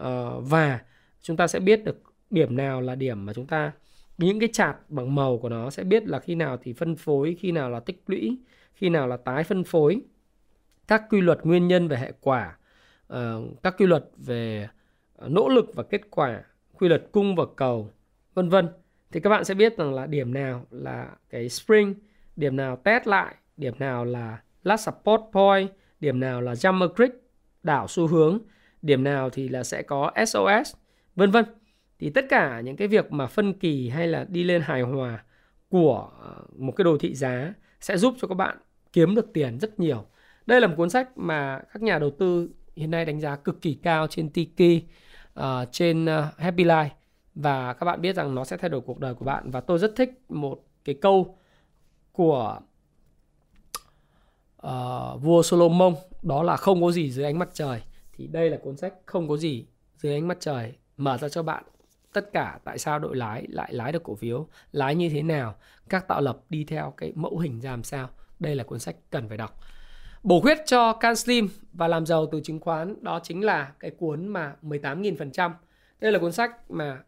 uh, 0.00 0.44
và 0.50 0.80
chúng 1.22 1.36
ta 1.36 1.46
sẽ 1.46 1.60
biết 1.60 1.84
được 1.84 2.02
điểm 2.30 2.56
nào 2.56 2.80
là 2.80 2.94
điểm 2.94 3.26
mà 3.26 3.32
chúng 3.32 3.46
ta 3.46 3.72
những 4.18 4.40
cái 4.40 4.48
chart 4.52 4.76
bằng 4.88 5.14
màu 5.14 5.38
của 5.38 5.48
nó 5.48 5.70
sẽ 5.70 5.84
biết 5.84 6.08
là 6.08 6.18
khi 6.18 6.34
nào 6.34 6.58
thì 6.62 6.72
phân 6.72 6.96
phối 6.96 7.36
khi 7.40 7.52
nào 7.52 7.70
là 7.70 7.80
tích 7.80 8.02
lũy 8.06 8.38
khi 8.74 8.88
nào 8.88 9.08
là 9.08 9.16
tái 9.16 9.44
phân 9.44 9.64
phối 9.64 10.00
các 10.88 11.02
quy 11.10 11.20
luật 11.20 11.38
nguyên 11.46 11.68
nhân 11.68 11.88
về 11.88 11.96
hệ 11.96 12.12
quả 12.20 12.56
ờ, 13.06 13.42
các 13.62 13.74
quy 13.78 13.86
luật 13.86 14.04
về 14.16 14.68
nỗ 15.28 15.48
lực 15.48 15.74
và 15.74 15.82
kết 15.82 16.00
quả, 16.10 16.42
quy 16.78 16.88
luật 16.88 17.08
cung 17.12 17.36
và 17.36 17.44
cầu, 17.56 17.90
vân 18.34 18.48
vân 18.48 18.68
thì 19.12 19.20
các 19.20 19.30
bạn 19.30 19.44
sẽ 19.44 19.54
biết 19.54 19.76
rằng 19.76 19.94
là 19.94 20.06
điểm 20.06 20.34
nào 20.34 20.66
là 20.70 21.10
cái 21.30 21.48
spring, 21.48 21.94
điểm 22.36 22.56
nào 22.56 22.76
test 22.76 23.06
lại, 23.06 23.34
điểm 23.56 23.74
nào 23.78 24.04
là 24.04 24.38
last 24.64 24.86
support 24.86 25.22
point, 25.32 25.70
điểm 26.00 26.20
nào 26.20 26.40
là 26.40 26.52
jumper 26.52 26.94
creek, 26.94 27.12
đảo 27.62 27.88
xu 27.88 28.06
hướng, 28.06 28.38
điểm 28.82 29.04
nào 29.04 29.30
thì 29.30 29.48
là 29.48 29.64
sẽ 29.64 29.82
có 29.82 30.10
SOS 30.26 30.74
vân 31.16 31.30
vân 31.30 31.44
thì 31.98 32.10
tất 32.10 32.26
cả 32.28 32.60
những 32.60 32.76
cái 32.76 32.88
việc 32.88 33.12
mà 33.12 33.26
phân 33.26 33.52
kỳ 33.52 33.88
hay 33.88 34.08
là 34.08 34.26
đi 34.28 34.44
lên 34.44 34.62
hài 34.62 34.82
hòa 34.82 35.24
của 35.68 36.10
ờ, 36.20 36.42
một 36.56 36.72
cái 36.76 36.84
đồ 36.84 36.98
thị 36.98 37.14
giá 37.14 37.54
sẽ 37.80 37.96
giúp 37.96 38.14
cho 38.18 38.28
các 38.28 38.34
bạn 38.34 38.56
kiếm 38.92 39.14
được 39.14 39.32
tiền 39.32 39.58
rất 39.58 39.80
nhiều. 39.80 40.06
Đây 40.46 40.60
là 40.60 40.66
một 40.66 40.74
cuốn 40.76 40.90
sách 40.90 41.18
mà 41.18 41.60
các 41.72 41.82
nhà 41.82 41.98
đầu 41.98 42.10
tư 42.10 42.48
hiện 42.76 42.90
nay 42.90 43.04
đánh 43.04 43.20
giá 43.20 43.36
cực 43.36 43.62
kỳ 43.62 43.74
cao 43.74 44.06
trên 44.06 44.30
Tiki, 44.30 44.84
uh, 45.40 45.44
trên 45.72 46.06
ờ, 46.06 46.28
uh, 46.28 46.40
Happy 46.40 46.64
Life 46.64 46.88
và 47.34 47.72
các 47.72 47.86
bạn 47.86 48.00
biết 48.00 48.16
rằng 48.16 48.34
nó 48.34 48.44
sẽ 48.44 48.56
thay 48.56 48.70
đổi 48.70 48.80
cuộc 48.80 48.98
đời 48.98 49.14
của 49.14 49.24
bạn 49.24 49.50
và 49.50 49.60
tôi 49.60 49.78
rất 49.78 49.92
thích 49.96 50.10
một 50.28 50.64
cái 50.84 50.94
câu 50.94 51.38
của 52.12 52.60
uh, 54.66 55.22
vua 55.22 55.42
Solomon 55.42 55.94
đó 56.22 56.42
là 56.42 56.56
không 56.56 56.82
có 56.82 56.92
gì 56.92 57.10
dưới 57.10 57.24
ánh 57.24 57.38
mặt 57.38 57.48
trời 57.52 57.82
thì 58.12 58.26
đây 58.26 58.50
là 58.50 58.56
cuốn 58.62 58.76
sách 58.76 58.94
không 59.06 59.28
có 59.28 59.36
gì 59.36 59.66
dưới 59.96 60.14
ánh 60.14 60.28
mặt 60.28 60.36
trời 60.40 60.74
mở 60.96 61.18
ra 61.18 61.28
cho 61.28 61.42
bạn 61.42 61.64
tất 62.16 62.32
cả 62.32 62.58
tại 62.64 62.78
sao 62.78 62.98
đội 62.98 63.16
lái 63.16 63.46
lại 63.48 63.74
lái 63.74 63.92
được 63.92 64.02
cổ 64.02 64.14
phiếu, 64.14 64.46
lái 64.72 64.94
như 64.94 65.08
thế 65.08 65.22
nào, 65.22 65.54
các 65.88 66.08
tạo 66.08 66.20
lập 66.20 66.38
đi 66.48 66.64
theo 66.64 66.94
cái 66.96 67.12
mẫu 67.14 67.38
hình 67.38 67.60
ra 67.60 67.70
làm 67.70 67.82
sao. 67.82 68.08
Đây 68.40 68.54
là 68.54 68.64
cuốn 68.64 68.78
sách 68.78 68.96
cần 69.10 69.28
phải 69.28 69.36
đọc. 69.36 69.60
Bổ 70.26 70.40
khuyết 70.40 70.58
cho 70.66 70.92
Can 70.92 71.16
Slim 71.16 71.48
và 71.72 71.88
làm 71.88 72.06
giàu 72.06 72.26
từ 72.32 72.40
chứng 72.44 72.60
khoán 72.60 73.04
đó 73.04 73.20
chính 73.22 73.44
là 73.44 73.72
cái 73.80 73.90
cuốn 73.90 74.28
mà 74.28 74.54
18.000%. 74.62 75.50
Đây 76.00 76.12
là 76.12 76.18
cuốn 76.18 76.32
sách 76.32 76.70
mà 76.70 76.98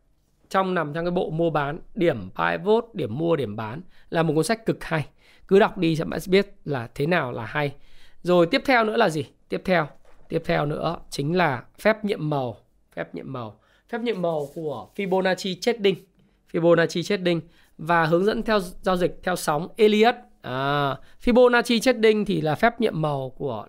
trong 0.49 0.75
nằm 0.75 0.95
trong 0.95 1.05
cái 1.05 1.11
bộ 1.11 1.31
mua 1.31 1.51
bán 1.51 1.79
điểm 1.95 2.31
pivot, 2.31 2.85
điểm 2.95 3.19
mua, 3.19 3.37
điểm 3.37 3.57
bán 3.57 3.81
là 4.11 4.23
một 4.23 4.35
cuốn 4.35 4.45
sách 4.45 4.67
cực 4.67 4.85
hay. 4.85 5.07
Cứ 5.49 5.59
đọc 5.59 5.79
đi 5.79 5.97
sẽ 5.97 6.05
biết 6.29 6.55
là 6.65 6.89
thế 6.95 7.07
nào 7.07 7.33
là 7.33 7.45
hay. 7.45 7.75
Rồi 8.23 8.47
tiếp 8.47 8.63
theo 8.67 8.85
nữa 8.85 8.97
là 8.97 9.09
gì? 9.09 9.27
Tiếp 9.49 9.63
theo, 9.65 9.89
tiếp 10.29 10.43
theo 10.45 10.67
nữa 10.67 10.97
chính 11.11 11.37
là 11.37 11.65
phép 11.79 12.05
nhiệm 12.05 12.31
màu, 12.31 12.57
phép 12.95 13.15
nhiệm 13.15 13.33
màu 13.33 13.61
phép 13.89 14.01
nhiệm 14.01 14.23
màu 14.23 14.49
của 14.55 14.89
Fibonacci 14.97 15.55
Trading 15.61 15.97
Fibonacci 16.53 17.03
Trading 17.03 17.41
và 17.79 18.07
hướng 18.07 18.25
dẫn 18.25 18.43
theo 18.43 18.61
giao 18.61 18.97
dịch 18.97 19.21
theo 19.23 19.37
sóng 19.37 19.69
Elliott 19.77 20.17
à, 20.43 20.97
Fibonacci 21.25 22.01
đinh 22.01 22.25
thì 22.25 22.41
là 22.41 22.55
phép 22.55 22.81
nhiệm 22.81 23.03
màu 23.03 23.33
của 23.37 23.67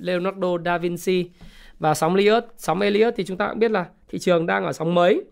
Leonardo 0.00 0.48
da 0.64 0.78
Vinci. 0.78 1.30
Và 1.78 1.94
sóng 1.94 2.14
Elliot 2.14 2.44
sóng 2.56 2.80
Elliot 2.80 3.14
thì 3.16 3.24
chúng 3.24 3.36
ta 3.36 3.48
cũng 3.48 3.58
biết 3.58 3.70
là 3.70 3.86
thị 4.08 4.18
trường 4.18 4.46
đang 4.46 4.64
ở 4.64 4.72
sóng 4.72 4.94
mấy 4.94 5.24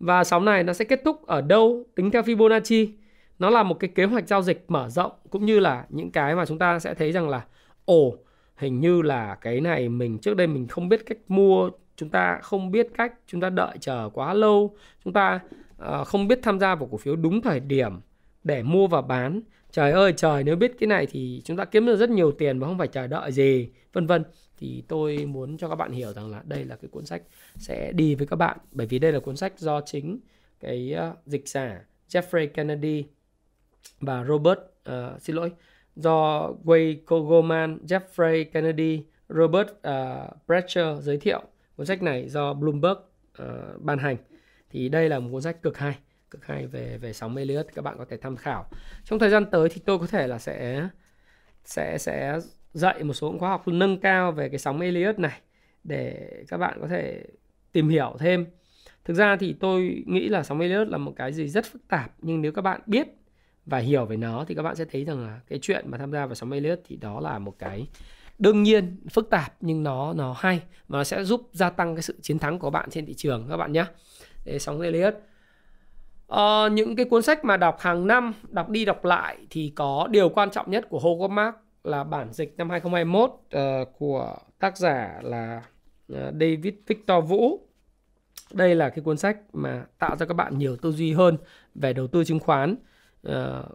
và 0.00 0.24
sóng 0.24 0.44
này 0.44 0.64
nó 0.64 0.72
sẽ 0.72 0.84
kết 0.84 1.00
thúc 1.04 1.26
ở 1.26 1.40
đâu 1.40 1.84
tính 1.94 2.10
theo 2.10 2.22
Fibonacci. 2.22 2.86
Nó 3.38 3.50
là 3.50 3.62
một 3.62 3.74
cái 3.74 3.90
kế 3.94 4.04
hoạch 4.04 4.28
giao 4.28 4.42
dịch 4.42 4.64
mở 4.68 4.88
rộng 4.88 5.12
cũng 5.30 5.46
như 5.46 5.60
là 5.60 5.84
những 5.88 6.10
cái 6.10 6.34
mà 6.34 6.46
chúng 6.46 6.58
ta 6.58 6.78
sẽ 6.78 6.94
thấy 6.94 7.12
rằng 7.12 7.28
là 7.28 7.44
ồ 7.84 8.14
hình 8.56 8.80
như 8.80 9.02
là 9.02 9.34
cái 9.40 9.60
này 9.60 9.88
mình 9.88 10.18
trước 10.18 10.36
đây 10.36 10.46
mình 10.46 10.68
không 10.68 10.88
biết 10.88 11.06
cách 11.06 11.18
mua 11.28 11.70
chúng 11.96 12.08
ta 12.08 12.38
không 12.42 12.70
biết 12.70 12.88
cách 12.96 13.12
chúng 13.26 13.40
ta 13.40 13.50
đợi 13.50 13.76
chờ 13.80 14.10
quá 14.14 14.34
lâu 14.34 14.76
chúng 15.04 15.12
ta 15.12 15.40
uh, 16.00 16.06
không 16.06 16.28
biết 16.28 16.38
tham 16.42 16.58
gia 16.58 16.74
vào 16.74 16.88
cổ 16.92 16.96
phiếu 16.96 17.16
đúng 17.16 17.40
thời 17.42 17.60
điểm 17.60 18.00
để 18.44 18.62
mua 18.62 18.86
và 18.86 19.02
bán 19.02 19.40
trời 19.70 19.92
ơi 19.92 20.12
trời 20.16 20.44
nếu 20.44 20.56
biết 20.56 20.72
cái 20.78 20.86
này 20.86 21.06
thì 21.06 21.42
chúng 21.44 21.56
ta 21.56 21.64
kiếm 21.64 21.86
được 21.86 21.96
rất 21.96 22.10
nhiều 22.10 22.32
tiền 22.32 22.58
và 22.58 22.66
không 22.66 22.78
phải 22.78 22.88
chờ 22.88 23.06
đợi 23.06 23.32
gì 23.32 23.68
vân 23.92 24.06
vân. 24.06 24.24
Thì 24.58 24.82
tôi 24.88 25.26
muốn 25.26 25.56
cho 25.58 25.68
các 25.68 25.74
bạn 25.74 25.92
hiểu 25.92 26.12
rằng 26.12 26.30
là 26.30 26.42
đây 26.44 26.64
là 26.64 26.76
cái 26.76 26.88
cuốn 26.88 27.06
sách 27.06 27.22
sẽ 27.56 27.92
đi 27.92 28.14
với 28.14 28.26
các 28.26 28.36
bạn 28.36 28.58
bởi 28.72 28.86
vì 28.86 28.98
đây 28.98 29.12
là 29.12 29.20
cuốn 29.20 29.36
sách 29.36 29.58
do 29.58 29.80
chính 29.80 30.20
cái 30.60 30.94
uh, 31.10 31.26
dịch 31.26 31.48
giả 31.48 31.84
Jeffrey 32.08 32.48
Kennedy 32.48 33.04
và 34.00 34.24
Robert 34.24 34.58
uh, 34.58 35.22
xin 35.22 35.36
lỗi 35.36 35.50
do 35.96 36.48
Way 36.64 36.96
Kogoman, 37.06 37.78
Jeffrey 37.86 38.44
Kennedy, 38.52 39.02
Robert 39.28 39.68
ờ, 39.82 40.28
uh, 40.28 40.46
Brecher 40.46 40.98
giới 41.00 41.16
thiệu. 41.16 41.42
Cuốn 41.76 41.86
sách 41.86 42.02
này 42.02 42.28
do 42.28 42.54
Bloomberg 42.54 42.98
uh, 43.42 43.48
ban 43.80 43.98
hành. 43.98 44.16
Thì 44.70 44.88
đây 44.88 45.08
là 45.08 45.18
một 45.18 45.28
cuốn 45.32 45.42
sách 45.42 45.62
cực 45.62 45.78
hay, 45.78 45.98
cực 46.30 46.46
hay 46.46 46.66
về 46.66 46.98
về 46.98 47.12
sóng 47.12 47.36
Elliott, 47.36 47.74
các 47.74 47.82
bạn 47.82 47.98
có 47.98 48.04
thể 48.10 48.16
tham 48.16 48.36
khảo. 48.36 48.70
Trong 49.04 49.18
thời 49.18 49.30
gian 49.30 49.50
tới 49.50 49.68
thì 49.68 49.80
tôi 49.84 49.98
có 49.98 50.06
thể 50.06 50.26
là 50.26 50.38
sẽ 50.38 50.88
sẽ 51.64 51.98
sẽ 51.98 52.38
dạy 52.72 53.04
một 53.04 53.14
số 53.14 53.38
khóa 53.38 53.48
học 53.48 53.68
nâng 53.68 54.00
cao 54.00 54.32
về 54.32 54.48
cái 54.48 54.58
sóng 54.58 54.80
Elliot 54.80 55.18
này 55.18 55.40
để 55.84 56.30
các 56.48 56.56
bạn 56.56 56.78
có 56.80 56.88
thể 56.88 57.24
tìm 57.72 57.88
hiểu 57.88 58.16
thêm. 58.18 58.46
Thực 59.04 59.14
ra 59.14 59.36
thì 59.36 59.52
tôi 59.60 60.02
nghĩ 60.06 60.28
là 60.28 60.42
sóng 60.42 60.60
Elliot 60.60 60.88
là 60.88 60.98
một 60.98 61.12
cái 61.16 61.32
gì 61.32 61.48
rất 61.48 61.66
phức 61.66 61.88
tạp, 61.88 62.12
nhưng 62.18 62.42
nếu 62.42 62.52
các 62.52 62.62
bạn 62.62 62.80
biết 62.86 63.06
và 63.66 63.78
hiểu 63.78 64.04
về 64.04 64.16
nó 64.16 64.44
thì 64.48 64.54
các 64.54 64.62
bạn 64.62 64.76
sẽ 64.76 64.84
thấy 64.84 65.04
rằng 65.04 65.26
là 65.26 65.40
cái 65.48 65.58
chuyện 65.62 65.84
mà 65.90 65.98
tham 65.98 66.12
gia 66.12 66.26
vào 66.26 66.34
sóng 66.34 66.52
Elliot 66.52 66.80
thì 66.84 66.96
đó 66.96 67.20
là 67.20 67.38
một 67.38 67.58
cái 67.58 67.88
đương 68.38 68.62
nhiên 68.62 68.96
phức 69.10 69.30
tạp, 69.30 69.56
nhưng 69.60 69.82
nó 69.82 70.12
nó 70.12 70.34
hay 70.38 70.62
và 70.88 70.98
nó 70.98 71.04
sẽ 71.04 71.24
giúp 71.24 71.50
gia 71.52 71.70
tăng 71.70 71.94
cái 71.94 72.02
sự 72.02 72.14
chiến 72.22 72.38
thắng 72.38 72.58
của 72.58 72.70
bạn 72.70 72.90
trên 72.90 73.06
thị 73.06 73.14
trường, 73.14 73.46
các 73.50 73.56
bạn 73.56 73.72
nhé 73.72 73.84
để 74.44 74.58
sóng 74.58 74.80
Elliot 74.80 75.14
uh, 76.32 76.72
những 76.72 76.96
cái 76.96 77.06
cuốn 77.06 77.22
sách 77.22 77.44
mà 77.44 77.56
đọc 77.56 77.80
hàng 77.80 78.06
năm 78.06 78.34
đọc 78.48 78.68
đi 78.68 78.84
đọc 78.84 79.04
lại 79.04 79.36
thì 79.50 79.72
có 79.76 80.08
điều 80.10 80.28
quan 80.28 80.50
trọng 80.50 80.70
nhất 80.70 80.86
của 80.88 80.98
Howard 80.98 81.30
Mark 81.30 81.56
là 81.84 82.04
bản 82.04 82.32
dịch 82.32 82.54
năm 82.56 82.70
2021 82.70 83.30
uh, 83.30 83.40
ờ, 83.50 83.84
của 83.98 84.36
tác 84.58 84.76
giả 84.76 85.20
là 85.22 85.62
uh, 86.12 86.18
David 86.32 86.74
Victor 86.86 87.28
Vũ. 87.28 87.60
Đây 88.52 88.74
là 88.74 88.88
cái 88.88 89.04
cuốn 89.04 89.16
sách 89.16 89.36
mà 89.52 89.84
tạo 89.98 90.16
cho 90.16 90.26
các 90.26 90.34
bạn 90.34 90.58
nhiều 90.58 90.76
tư 90.76 90.92
duy 90.92 91.12
hơn 91.12 91.36
về 91.74 91.92
đầu 91.92 92.06
tư 92.06 92.24
chứng 92.24 92.40
khoán. 92.40 92.76
Uh, 93.28 93.34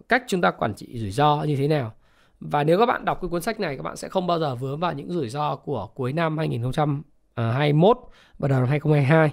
cách 0.09 0.23
chúng 0.27 0.41
ta 0.41 0.51
quản 0.51 0.75
trị 0.75 0.99
rủi 0.99 1.11
ro 1.11 1.43
như 1.43 1.55
thế 1.55 1.67
nào. 1.67 1.93
Và 2.39 2.63
nếu 2.63 2.79
các 2.79 2.85
bạn 2.85 3.05
đọc 3.05 3.21
cái 3.21 3.29
cuốn 3.29 3.41
sách 3.41 3.59
này 3.59 3.77
các 3.77 3.83
bạn 3.83 3.97
sẽ 3.97 4.09
không 4.09 4.27
bao 4.27 4.39
giờ 4.39 4.55
vướng 4.55 4.79
vào 4.79 4.93
những 4.93 5.11
rủi 5.11 5.29
ro 5.29 5.55
của 5.55 5.87
cuối 5.87 6.13
năm 6.13 6.37
2021 6.37 7.97
và 8.39 8.47
đầu 8.47 8.59
năm 8.59 8.69
2022. 8.69 9.31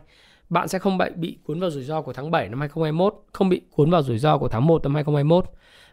Bạn 0.50 0.68
sẽ 0.68 0.78
không 0.78 0.98
bị 1.16 1.38
cuốn 1.44 1.60
vào 1.60 1.70
rủi 1.70 1.84
ro 1.84 2.02
của 2.02 2.12
tháng 2.12 2.30
7 2.30 2.48
năm 2.48 2.60
2021, 2.60 3.24
không 3.32 3.48
bị 3.48 3.60
cuốn 3.70 3.90
vào 3.90 4.02
rủi 4.02 4.18
ro 4.18 4.38
của 4.38 4.48
tháng 4.48 4.66
1 4.66 4.82
năm 4.82 4.94
2021. 4.94 5.44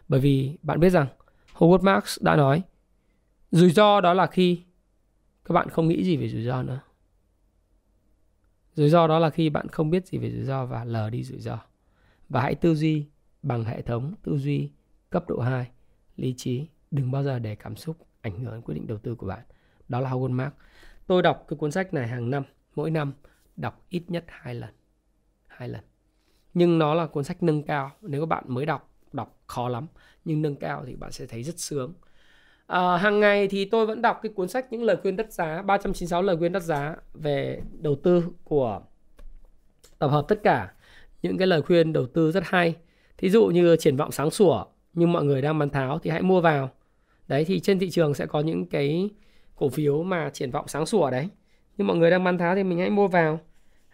Bởi 0.08 0.20
vì 0.20 0.58
bạn 0.62 0.80
biết 0.80 0.90
rằng 0.90 1.06
Howard 1.54 1.82
Marks 1.82 2.22
đã 2.22 2.36
nói 2.36 2.62
rủi 3.50 3.70
ro 3.70 4.00
đó 4.00 4.14
là 4.14 4.26
khi 4.26 4.62
các 5.44 5.52
bạn 5.52 5.68
không 5.68 5.88
nghĩ 5.88 6.04
gì 6.04 6.16
về 6.16 6.28
rủi 6.28 6.42
ro 6.42 6.62
nữa. 6.62 6.80
Rủi 8.74 8.88
ro 8.88 9.06
đó 9.06 9.18
là 9.18 9.30
khi 9.30 9.50
bạn 9.50 9.68
không 9.68 9.90
biết 9.90 10.06
gì 10.06 10.18
về 10.18 10.30
rủi 10.30 10.44
ro 10.44 10.66
và 10.66 10.84
lờ 10.84 11.10
đi 11.10 11.24
rủi 11.24 11.40
ro. 11.40 11.58
Và 12.28 12.40
hãy 12.40 12.54
tư 12.54 12.74
duy 12.74 13.06
bằng 13.42 13.64
hệ 13.64 13.82
thống 13.82 14.14
tư 14.22 14.38
duy 14.38 14.70
cấp 15.10 15.24
độ 15.28 15.40
2, 15.40 15.70
lý 16.16 16.34
trí 16.36 16.68
đừng 16.90 17.10
bao 17.10 17.22
giờ 17.24 17.38
để 17.38 17.54
cảm 17.54 17.76
xúc 17.76 17.96
ảnh 18.20 18.38
hưởng 18.44 18.52
đến 18.52 18.62
quyết 18.62 18.74
định 18.74 18.86
đầu 18.86 18.98
tư 18.98 19.14
của 19.14 19.26
bạn 19.26 19.42
đó 19.88 20.00
là 20.00 20.10
Howard 20.10 20.30
Marks. 20.32 20.56
tôi 21.06 21.22
đọc 21.22 21.44
cái 21.48 21.56
cuốn 21.56 21.70
sách 21.70 21.94
này 21.94 22.08
hàng 22.08 22.30
năm 22.30 22.42
mỗi 22.74 22.90
năm 22.90 23.12
đọc 23.58 23.84
ít 23.88 24.02
nhất 24.08 24.24
hai 24.28 24.54
lần 24.54 24.70
hai 25.46 25.68
lần. 25.68 25.84
Nhưng 26.54 26.78
nó 26.78 26.94
là 26.94 27.06
cuốn 27.06 27.24
sách 27.24 27.42
nâng 27.42 27.62
cao. 27.62 27.90
Nếu 28.02 28.20
các 28.22 28.26
bạn 28.26 28.44
mới 28.46 28.66
đọc 28.66 28.94
đọc 29.12 29.38
khó 29.46 29.68
lắm 29.68 29.86
nhưng 30.24 30.42
nâng 30.42 30.56
cao 30.56 30.84
thì 30.86 30.96
bạn 30.96 31.12
sẽ 31.12 31.26
thấy 31.26 31.42
rất 31.42 31.58
sướng. 31.58 31.92
À, 32.66 32.96
hàng 32.96 33.20
ngày 33.20 33.48
thì 33.48 33.64
tôi 33.64 33.86
vẫn 33.86 34.02
đọc 34.02 34.18
cái 34.22 34.32
cuốn 34.32 34.48
sách 34.48 34.72
những 34.72 34.82
lời 34.82 34.96
khuyên 35.02 35.16
đắt 35.16 35.32
giá 35.32 35.62
396 35.62 36.22
lời 36.22 36.36
khuyên 36.36 36.52
đắt 36.52 36.62
giá 36.62 36.96
về 37.14 37.60
đầu 37.72 37.96
tư 38.02 38.24
của 38.44 38.80
tập 39.98 40.08
hợp 40.08 40.24
tất 40.28 40.40
cả 40.42 40.72
những 41.22 41.38
cái 41.38 41.46
lời 41.46 41.62
khuyên 41.62 41.92
đầu 41.92 42.06
tư 42.06 42.32
rất 42.32 42.44
hay. 42.46 42.76
Thí 43.16 43.30
dụ 43.30 43.46
như 43.46 43.76
triển 43.76 43.96
vọng 43.96 44.12
sáng 44.12 44.30
sủa 44.30 44.64
nhưng 44.92 45.12
mọi 45.12 45.24
người 45.24 45.42
đang 45.42 45.58
bán 45.58 45.70
tháo 45.70 45.98
thì 45.98 46.10
hãy 46.10 46.22
mua 46.22 46.40
vào. 46.40 46.70
Đấy 47.28 47.44
thì 47.44 47.60
trên 47.60 47.78
thị 47.78 47.90
trường 47.90 48.14
sẽ 48.14 48.26
có 48.26 48.40
những 48.40 48.66
cái 48.66 49.10
cổ 49.56 49.68
phiếu 49.68 50.02
mà 50.02 50.30
triển 50.30 50.50
vọng 50.50 50.68
sáng 50.68 50.86
sủa 50.86 51.10
đấy. 51.10 51.28
Nhưng 51.76 51.86
mọi 51.86 51.96
người 51.96 52.10
đang 52.10 52.24
bán 52.24 52.38
tháo 52.38 52.54
thì 52.54 52.64
mình 52.64 52.78
hãy 52.78 52.90
mua 52.90 53.08
vào 53.08 53.40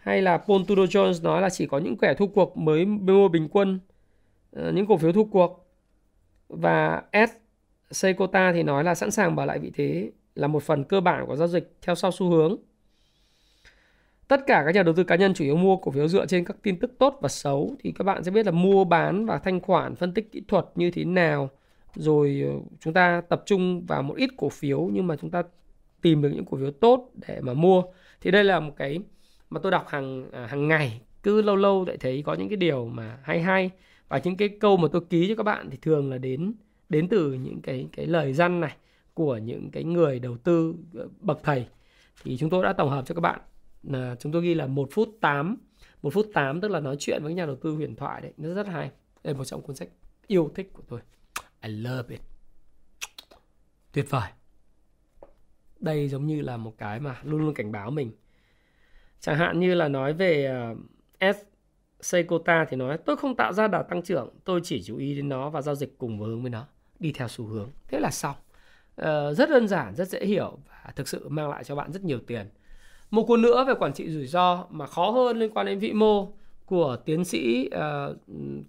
hay 0.05 0.21
là 0.21 0.37
Paul 0.37 0.61
Tudor 0.67 0.89
Jones 0.89 1.23
nói 1.23 1.41
là 1.41 1.49
chỉ 1.49 1.65
có 1.65 1.77
những 1.77 1.97
kẻ 1.97 2.13
thu 2.13 2.27
cuộc 2.27 2.57
mới 2.57 2.85
mua 2.85 3.27
bình 3.27 3.47
quân 3.51 3.79
ờ, 4.51 4.71
những 4.71 4.87
cổ 4.87 4.97
phiếu 4.97 5.11
thu 5.11 5.25
cuộc. 5.25 5.67
Và 6.49 7.03
S 7.13 7.31
Seikota 7.91 8.51
thì 8.53 8.63
nói 8.63 8.83
là 8.83 8.95
sẵn 8.95 9.11
sàng 9.11 9.35
bảo 9.35 9.45
lại 9.45 9.59
vị 9.59 9.71
thế 9.75 10.11
là 10.35 10.47
một 10.47 10.63
phần 10.63 10.83
cơ 10.83 11.01
bản 11.01 11.25
của 11.27 11.35
giao 11.35 11.47
dịch 11.47 11.75
theo 11.81 11.95
sau 11.95 12.11
xu 12.11 12.29
hướng. 12.29 12.57
Tất 14.27 14.41
cả 14.47 14.63
các 14.65 14.75
nhà 14.75 14.83
đầu 14.83 14.93
tư 14.93 15.03
cá 15.03 15.15
nhân 15.15 15.33
chủ 15.33 15.43
yếu 15.45 15.55
mua 15.55 15.77
cổ 15.77 15.91
phiếu 15.91 16.07
dựa 16.07 16.25
trên 16.25 16.45
các 16.45 16.57
tin 16.61 16.79
tức 16.79 16.91
tốt 16.99 17.17
và 17.21 17.29
xấu 17.29 17.75
thì 17.79 17.91
các 17.91 18.03
bạn 18.03 18.23
sẽ 18.23 18.31
biết 18.31 18.45
là 18.45 18.51
mua, 18.51 18.83
bán 18.83 19.25
và 19.25 19.37
thanh 19.37 19.61
khoản, 19.61 19.95
phân 19.95 20.13
tích 20.13 20.31
kỹ 20.31 20.41
thuật 20.47 20.65
như 20.75 20.91
thế 20.91 21.03
nào. 21.05 21.49
Rồi 21.95 22.43
ờ, 22.47 22.59
chúng 22.79 22.93
ta 22.93 23.21
tập 23.29 23.43
trung 23.45 23.85
vào 23.85 24.03
một 24.03 24.15
ít 24.17 24.29
cổ 24.37 24.49
phiếu 24.49 24.89
nhưng 24.93 25.07
mà 25.07 25.15
chúng 25.15 25.31
ta 25.31 25.43
tìm 26.01 26.21
được 26.21 26.29
những 26.29 26.45
cổ 26.45 26.57
phiếu 26.57 26.71
tốt 26.71 27.09
để 27.27 27.41
mà 27.41 27.53
mua. 27.53 27.83
Thì 28.21 28.31
đây 28.31 28.43
là 28.43 28.59
một 28.59 28.73
cái 28.77 28.99
mà 29.55 29.59
tôi 29.63 29.71
đọc 29.71 29.87
hàng 29.87 30.31
à, 30.31 30.45
hàng 30.45 30.67
ngày, 30.67 31.01
cứ 31.23 31.41
lâu 31.41 31.55
lâu 31.55 31.85
lại 31.87 31.97
thấy 31.97 32.23
có 32.25 32.33
những 32.33 32.49
cái 32.49 32.57
điều 32.57 32.85
mà 32.85 33.17
hay 33.23 33.41
hay 33.41 33.71
và 34.07 34.21
những 34.23 34.37
cái 34.37 34.49
câu 34.49 34.77
mà 34.77 34.87
tôi 34.91 35.01
ký 35.09 35.27
cho 35.29 35.35
các 35.35 35.43
bạn 35.43 35.69
thì 35.69 35.77
thường 35.81 36.11
là 36.11 36.17
đến 36.17 36.53
đến 36.89 37.07
từ 37.09 37.33
những 37.33 37.61
cái 37.61 37.87
cái 37.91 38.05
lời 38.05 38.33
răn 38.33 38.61
này 38.61 38.75
của 39.13 39.37
những 39.37 39.69
cái 39.71 39.83
người 39.83 40.19
đầu 40.19 40.37
tư 40.37 40.75
ờ, 40.93 41.07
bậc 41.19 41.39
thầy 41.43 41.65
thì 42.23 42.37
chúng 42.37 42.49
tôi 42.49 42.63
đã 42.63 42.73
tổng 42.73 42.89
hợp 42.89 43.05
cho 43.05 43.15
các 43.15 43.21
bạn, 43.21 43.39
là 43.83 44.15
chúng 44.19 44.31
tôi 44.31 44.41
ghi 44.41 44.53
là 44.53 44.67
một 44.67 44.89
phút 44.91 45.09
8 45.21 45.57
một 46.01 46.13
phút 46.13 46.27
8 46.33 46.61
tức 46.61 46.71
là 46.71 46.79
nói 46.79 46.95
chuyện 46.99 47.23
với 47.23 47.33
nhà 47.33 47.45
đầu 47.45 47.55
tư 47.55 47.75
huyền 47.75 47.95
thoại 47.95 48.21
đấy 48.21 48.33
nó 48.37 48.53
rất 48.53 48.67
hay 48.67 48.91
đây 49.23 49.33
là 49.33 49.37
một 49.37 49.45
trong 49.45 49.61
cuốn 49.61 49.75
sách 49.75 49.89
yêu 50.27 50.51
thích 50.55 50.69
của 50.73 50.83
tôi 50.87 50.99
I 51.65 51.71
love 51.71 52.09
it. 52.09 52.21
Tuyệt 53.91 54.05
vời. 54.09 54.29
Đây 55.79 56.09
giống 56.09 56.27
như 56.27 56.41
là 56.41 56.57
một 56.57 56.77
cái 56.77 56.99
mà 56.99 57.19
luôn 57.23 57.41
luôn 57.41 57.53
cảnh 57.53 57.71
báo 57.71 57.91
mình. 57.91 58.11
Chẳng 59.25 59.37
hạn 59.37 59.59
như 59.59 59.73
là 59.73 59.87
nói 59.87 60.13
về 60.13 60.51
uh, 60.71 60.77
S 61.35 61.39
Seikota 62.01 62.65
thì 62.69 62.77
nói 62.77 62.97
tôi 63.05 63.17
không 63.17 63.35
tạo 63.35 63.53
ra 63.53 63.67
đà 63.67 63.83
tăng 63.83 64.01
trưởng, 64.01 64.29
tôi 64.43 64.59
chỉ 64.63 64.83
chú 64.83 64.97
ý 64.97 65.15
đến 65.15 65.29
nó 65.29 65.49
và 65.49 65.61
giao 65.61 65.75
dịch 65.75 65.97
cùng 65.97 66.19
với 66.19 66.29
hướng 66.29 66.41
với 66.41 66.49
nó, 66.49 66.65
đi 66.99 67.11
theo 67.11 67.27
xu 67.27 67.45
hướng. 67.45 67.69
Thế 67.87 67.99
là 67.99 68.11
xong. 68.11 68.35
Uh, 69.01 69.37
rất 69.37 69.49
đơn 69.49 69.67
giản, 69.67 69.95
rất 69.95 70.07
dễ 70.07 70.25
hiểu 70.25 70.57
và 70.69 70.91
thực 70.95 71.07
sự 71.07 71.29
mang 71.29 71.49
lại 71.49 71.63
cho 71.63 71.75
bạn 71.75 71.91
rất 71.91 72.03
nhiều 72.03 72.19
tiền. 72.27 72.47
Một 73.11 73.23
cuốn 73.23 73.41
nữa 73.41 73.65
về 73.67 73.73
quản 73.79 73.93
trị 73.93 74.09
rủi 74.09 74.27
ro 74.27 74.65
mà 74.69 74.87
khó 74.87 75.11
hơn 75.11 75.37
liên 75.37 75.51
quan 75.53 75.65
đến 75.65 75.79
vĩ 75.79 75.93
mô 75.93 76.31
của 76.65 76.97
tiến 77.05 77.25
sĩ 77.25 77.69
uh, 77.75 78.17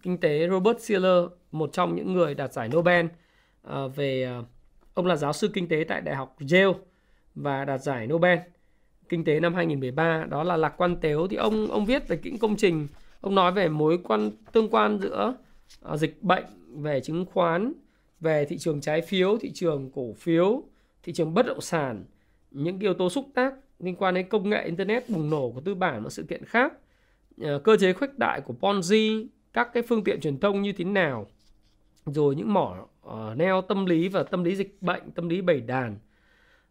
kinh 0.02 0.20
tế 0.20 0.48
Robert 0.48 0.80
Shiller, 0.80 1.24
một 1.52 1.70
trong 1.72 1.96
những 1.96 2.12
người 2.12 2.34
đạt 2.34 2.52
giải 2.52 2.68
Nobel 2.68 3.06
uh, 3.06 3.96
về 3.96 4.38
uh, 4.40 4.46
ông 4.94 5.06
là 5.06 5.16
giáo 5.16 5.32
sư 5.32 5.50
kinh 5.54 5.68
tế 5.68 5.84
tại 5.88 6.00
Đại 6.00 6.14
học 6.16 6.36
Yale 6.52 6.78
và 7.34 7.64
đạt 7.64 7.82
giải 7.82 8.06
Nobel 8.06 8.38
kinh 9.08 9.24
tế 9.24 9.40
năm 9.40 9.54
2013 9.54 10.26
đó 10.30 10.44
là 10.44 10.56
lạc 10.56 10.74
quan 10.76 10.96
tếu 10.96 11.26
thì 11.28 11.36
ông 11.36 11.66
ông 11.66 11.84
viết 11.84 12.08
về 12.08 12.18
những 12.22 12.38
công 12.38 12.56
trình. 12.56 12.86
Ông 13.20 13.34
nói 13.34 13.52
về 13.52 13.68
mối 13.68 13.98
quan 14.04 14.30
tương 14.52 14.68
quan 14.68 14.98
giữa 14.98 15.34
uh, 15.92 15.98
dịch 15.98 16.22
bệnh 16.22 16.44
về 16.76 17.00
chứng 17.00 17.26
khoán 17.26 17.72
về 18.20 18.44
thị 18.44 18.58
trường 18.58 18.80
trái 18.80 19.00
phiếu 19.00 19.36
thị 19.40 19.50
trường 19.54 19.90
cổ 19.94 20.12
phiếu 20.12 20.62
thị 21.02 21.12
trường 21.12 21.34
bất 21.34 21.46
động 21.46 21.60
sản 21.60 22.04
những 22.50 22.78
yếu 22.78 22.94
tố 22.94 23.10
xúc 23.10 23.26
tác 23.34 23.54
liên 23.78 23.96
quan 23.96 24.14
đến 24.14 24.28
công 24.28 24.50
nghệ 24.50 24.64
internet 24.64 25.10
bùng 25.10 25.30
nổ 25.30 25.50
của 25.50 25.60
tư 25.60 25.74
bản 25.74 26.02
và 26.02 26.10
sự 26.10 26.22
kiện 26.22 26.44
khác. 26.44 26.72
Uh, 27.42 27.62
cơ 27.64 27.76
chế 27.76 27.92
khuếch 27.92 28.18
đại 28.18 28.40
của 28.40 28.54
Ponzi 28.60 29.26
các 29.52 29.70
cái 29.72 29.82
phương 29.82 30.04
tiện 30.04 30.20
truyền 30.20 30.38
thông 30.38 30.62
như 30.62 30.72
thế 30.72 30.84
nào 30.84 31.26
rồi 32.06 32.36
những 32.36 32.52
mỏ 32.52 32.86
uh, 33.06 33.12
neo 33.36 33.62
tâm 33.62 33.86
lý 33.86 34.08
và 34.08 34.22
tâm 34.22 34.44
lý 34.44 34.56
dịch 34.56 34.76
bệnh 34.80 35.10
tâm 35.10 35.28
lý 35.28 35.40
bảy 35.40 35.60
đàn 35.60 35.96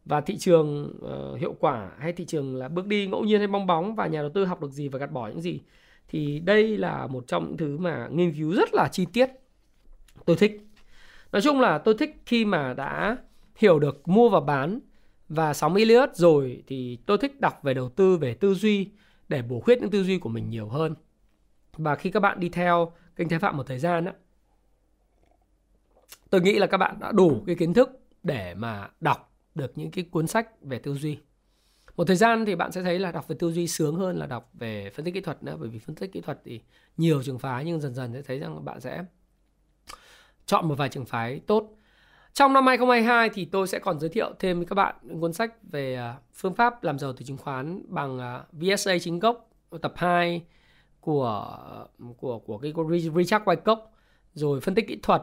và 0.06 0.22
thị 0.22 0.38
trường 0.38 0.98
uh, 1.06 1.39
hiệu 1.39 1.56
quả 1.60 1.91
hay 2.00 2.13
thị 2.13 2.26
trường 2.26 2.56
là 2.56 2.68
bước 2.68 2.88
đi 2.88 3.08
ngẫu 3.08 3.24
nhiên 3.24 3.39
hay 3.39 3.48
bong 3.48 3.68
bóng 3.68 3.96
và 3.96 4.08
nhà 4.08 4.22
đầu 4.22 4.32
tư 4.34 4.46
học 4.46 4.62
được 4.62 4.72
gì 4.72 4.88
và 4.88 5.00
gạt 5.00 5.12
bỏ 5.12 5.28
những 5.28 5.41
gì. 5.41 5.62
Thì 6.08 6.39
đây 6.39 6.78
là 6.78 7.08
một 7.08 7.28
trong 7.28 7.46
những 7.46 7.58
thứ 7.58 7.78
mà 7.78 8.08
nghiên 8.12 8.34
cứu 8.34 8.54
rất 8.54 8.74
là 8.74 8.88
chi 8.91 9.06
tiết. 9.13 9.30
Tôi 10.26 10.36
thích. 10.36 10.62
Nói 11.32 11.41
chung 11.41 11.60
là 11.60 11.78
tôi 11.78 11.96
thích 12.00 12.22
khi 12.26 12.46
mà 12.46 12.74
đã 12.74 13.18
hiểu 13.56 13.80
được 13.80 14.08
mua 14.08 14.30
và 14.30 14.39
bán 14.39 14.80
và 15.30 15.54
sóng 15.54 15.76
Elliot 15.76 16.10
rồi 16.15 16.63
thì 16.68 16.98
tôi 17.06 17.18
thích 17.18 17.41
đọc 17.41 17.60
về 17.63 17.74
đầu 17.74 17.89
tư 17.89 18.18
về 18.18 18.34
tư 18.34 18.54
duy 18.54 18.89
để 19.30 19.41
bổ 19.41 19.60
khuyết 19.60 19.82
những 19.82 19.91
tư 19.91 20.04
duy 20.04 20.18
của 20.18 20.30
mình 20.30 20.50
nhiều 20.50 20.68
hơn. 20.68 20.96
Và 21.78 21.96
khi 21.96 22.12
các 22.12 22.20
bạn 22.20 22.39
đi 22.39 22.50
theo 22.50 22.91
kênh 23.15 23.30
Thái 23.30 23.39
Phạm 23.39 23.58
một 23.58 23.68
thời 23.68 23.80
gian 23.80 24.06
á 24.06 24.13
tôi 26.30 26.41
nghĩ 26.41 26.60
là 26.60 26.68
các 26.68 26.78
bạn 26.78 27.00
đã 27.00 27.12
đủ 27.12 27.44
cái 27.48 27.56
kiến 27.56 27.74
thức 27.74 27.89
để 28.24 28.54
mà 28.54 28.89
đọc 29.00 29.35
được 29.56 29.72
những 29.76 29.91
cái 29.91 30.06
cuốn 30.12 30.28
sách 30.28 30.62
về 30.62 30.80
tư 30.80 30.94
duy. 30.94 31.18
Một 31.98 32.08
thời 32.08 32.15
gian 32.15 32.46
thì 32.46 32.56
bạn 32.56 32.72
sẽ 32.72 32.84
thấy 32.84 33.00
là 33.00 33.12
đọc 33.12 33.28
về 33.28 33.36
tư 33.39 33.52
duy 33.52 33.68
sướng 33.68 33.96
hơn 33.96 34.18
là 34.18 34.26
đọc 34.26 34.50
về 34.54 34.89
phân 34.89 35.06
tích 35.06 35.13
kỹ 35.13 35.22
thuật 35.22 35.44
nữa, 35.44 35.58
bởi 35.60 35.70
vì 35.70 35.80
phân 35.80 35.96
tích 35.96 36.12
kỹ 36.12 36.22
thuật 36.22 36.41
thì 36.46 36.62
nhiều 36.98 37.24
trường 37.24 37.39
phái 37.39 37.65
nhưng 37.65 37.82
dần 37.82 37.94
dần 37.94 38.13
sẽ 38.13 38.22
thấy 38.22 38.39
rằng 38.39 38.65
bạn 38.65 38.82
sẽ 38.82 39.04
chọn 40.46 40.68
một 40.68 40.76
vài 40.76 40.89
trường 40.89 41.06
phái 41.06 41.39
tốt. 41.39 41.78
Trong 42.34 42.54
năm 42.54 42.68
2022 42.68 43.30
thì 43.30 43.46
tôi 43.46 43.68
sẽ 43.68 43.80
còn 43.80 44.00
giới 44.00 44.10
thiệu 44.10 44.34
thêm 44.39 44.58
với 44.58 44.65
các 44.65 44.74
bạn 44.74 44.96
những 45.02 45.22
cuốn 45.22 45.34
sách 45.34 45.54
về 45.72 45.96
à, 45.96 46.18
phương 46.34 46.54
pháp 46.54 46.84
làm 46.84 47.00
giàu 47.00 47.13
từ 47.13 47.26
chứng 47.26 47.38
khoán 47.38 47.84
bằng 47.88 48.20
à, 48.20 48.44
VSA 48.52 48.98
chính 49.02 49.20
gốc, 49.20 49.50
tập 49.82 49.94
2 49.96 50.44
của 51.00 51.58
của 52.18 52.39
của 52.39 52.58
cái 52.58 52.74
Richard 53.15 53.46
Wyckoff, 53.46 53.78
rồi 54.34 54.62
phân 54.62 54.76
tích 54.76 54.88
kỹ 54.88 55.00
thuật 55.04 55.22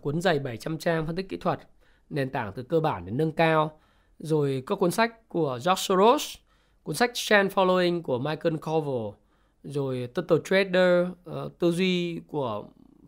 cuốn 0.00 0.20
dày 0.20 0.38
700 0.38 0.78
trang 0.78 1.06
phân 1.06 1.16
tích 1.16 1.28
kỹ 1.28 1.36
thuật 1.36 1.60
nền 2.10 2.30
tảng 2.30 2.52
từ 2.52 2.62
cơ 2.62 2.80
bản 2.80 3.04
đến 3.04 3.16
nâng 3.16 3.32
cao. 3.32 3.80
Rồi 4.18 4.62
các 4.66 4.78
cuốn 4.78 4.90
sách 4.90 5.28
của 5.28 5.50
George 5.52 5.74
Soros 5.76 6.36
cuốn 6.82 6.94
sách 6.94 7.10
Trend 7.14 7.52
Following 7.52 8.02
của 8.02 8.18
Michael 8.18 8.56
Covel 8.56 9.14
rồi 9.62 10.08
Total 10.14 10.38
Trader 10.44 11.06
uh, 11.30 11.58
tư 11.58 11.72
duy 11.72 12.20
của 12.26 12.64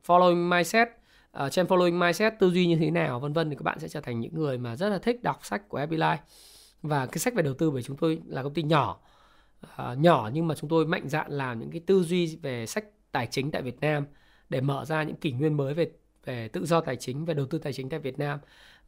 Following 0.06 0.48
Mindset 0.48 0.88
uh, 1.44 1.52
Trend 1.52 1.68
Following 1.68 1.98
Mindset 1.98 2.34
tư 2.38 2.50
duy 2.50 2.66
như 2.66 2.76
thế 2.76 2.90
nào 2.90 3.20
vân 3.20 3.32
vân 3.32 3.50
thì 3.50 3.56
các 3.56 3.62
bạn 3.62 3.78
sẽ 3.78 3.88
trở 3.88 4.00
thành 4.00 4.20
những 4.20 4.34
người 4.34 4.58
mà 4.58 4.76
rất 4.76 4.88
là 4.88 4.98
thích 4.98 5.22
đọc 5.22 5.38
sách 5.42 5.68
của 5.68 5.78
Happy 5.78 5.96
Life. 5.96 6.16
Và 6.82 7.06
cái 7.06 7.18
sách 7.18 7.34
về 7.34 7.42
đầu 7.42 7.54
tư 7.54 7.70
bởi 7.70 7.82
chúng 7.82 7.96
tôi 7.96 8.20
là 8.26 8.42
công 8.42 8.54
ty 8.54 8.62
nhỏ 8.62 9.00
uh, 9.62 9.98
nhỏ 9.98 10.30
nhưng 10.32 10.48
mà 10.48 10.54
chúng 10.54 10.70
tôi 10.70 10.86
mạnh 10.86 11.08
dạn 11.08 11.32
làm 11.32 11.58
những 11.58 11.70
cái 11.70 11.80
tư 11.86 12.02
duy 12.02 12.36
về 12.36 12.66
sách 12.66 12.84
tài 13.12 13.26
chính 13.26 13.50
tại 13.50 13.62
Việt 13.62 13.80
Nam 13.80 14.04
để 14.48 14.60
mở 14.60 14.84
ra 14.84 15.02
những 15.02 15.16
kỷ 15.16 15.32
nguyên 15.32 15.56
mới 15.56 15.74
về 15.74 15.90
về 16.24 16.48
tự 16.48 16.66
do 16.66 16.80
tài 16.80 16.96
chính 16.96 17.24
về 17.24 17.34
đầu 17.34 17.46
tư 17.46 17.58
tài 17.58 17.72
chính 17.72 17.88
tại 17.88 18.00
Việt 18.00 18.18
Nam 18.18 18.38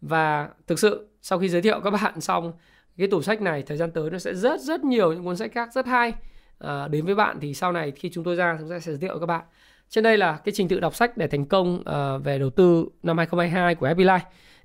và 0.01 0.49
thực 0.67 0.79
sự 0.79 1.09
sau 1.23 1.39
khi 1.39 1.49
giới 1.49 1.63
thiệu 1.63 1.81
các 1.85 1.91
bạn 1.91 2.21
xong 2.21 2.53
cái 2.99 3.09
tủ 3.09 3.23
sách 3.23 3.43
này 3.43 3.63
thời 3.63 3.77
gian 3.77 3.91
tới 3.91 4.11
nó 4.11 4.19
sẽ 4.19 4.35
rất 4.35 4.61
rất 4.61 4.85
nhiều 4.85 5.13
những 5.13 5.25
cuốn 5.25 5.37
sách 5.37 5.53
khác 5.53 5.73
rất 5.73 5.87
hay. 5.87 6.13
À, 6.59 6.89
đến 6.89 7.05
với 7.05 7.15
bạn 7.15 7.39
thì 7.41 7.55
sau 7.55 7.73
này 7.73 7.91
khi 7.91 8.11
chúng 8.13 8.25
tôi 8.25 8.37
ra 8.37 8.57
chúng 8.61 8.71
ta 8.71 8.79
sẽ 8.79 8.93
giới 8.93 8.99
thiệu 8.99 9.19
các 9.19 9.27
bạn. 9.27 9.45
Trên 9.89 10.05
đây 10.05 10.19
là 10.19 10.37
cái 10.37 10.53
trình 10.57 10.69
tự 10.69 10.81
đọc 10.81 10.95
sách 10.95 11.17
để 11.17 11.27
thành 11.27 11.47
công 11.47 11.81
uh, 11.81 12.25
về 12.25 12.39
đầu 12.39 12.51
tư 12.51 12.89
năm 13.03 13.19
2022 13.19 13.75
của 13.75 13.87
Happy 13.87 14.05
Life. 14.05 14.21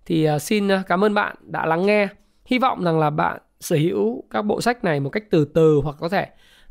Thì 0.05 0.29
uh, 0.35 0.41
xin 0.41 0.71
à, 0.71 0.83
cảm 0.87 1.03
ơn 1.03 1.13
bạn 1.13 1.35
đã 1.41 1.65
lắng 1.65 1.85
nghe. 1.85 2.07
Hy 2.45 2.59
vọng 2.59 2.83
rằng 2.83 2.99
là 2.99 3.09
bạn 3.09 3.41
sở 3.59 3.75
hữu 3.75 4.23
các 4.29 4.41
bộ 4.41 4.61
sách 4.61 4.83
này 4.83 4.99
một 4.99 5.09
cách 5.09 5.23
từ 5.29 5.45
từ 5.45 5.79
hoặc 5.83 5.95
có 5.99 6.09
thể 6.09 6.27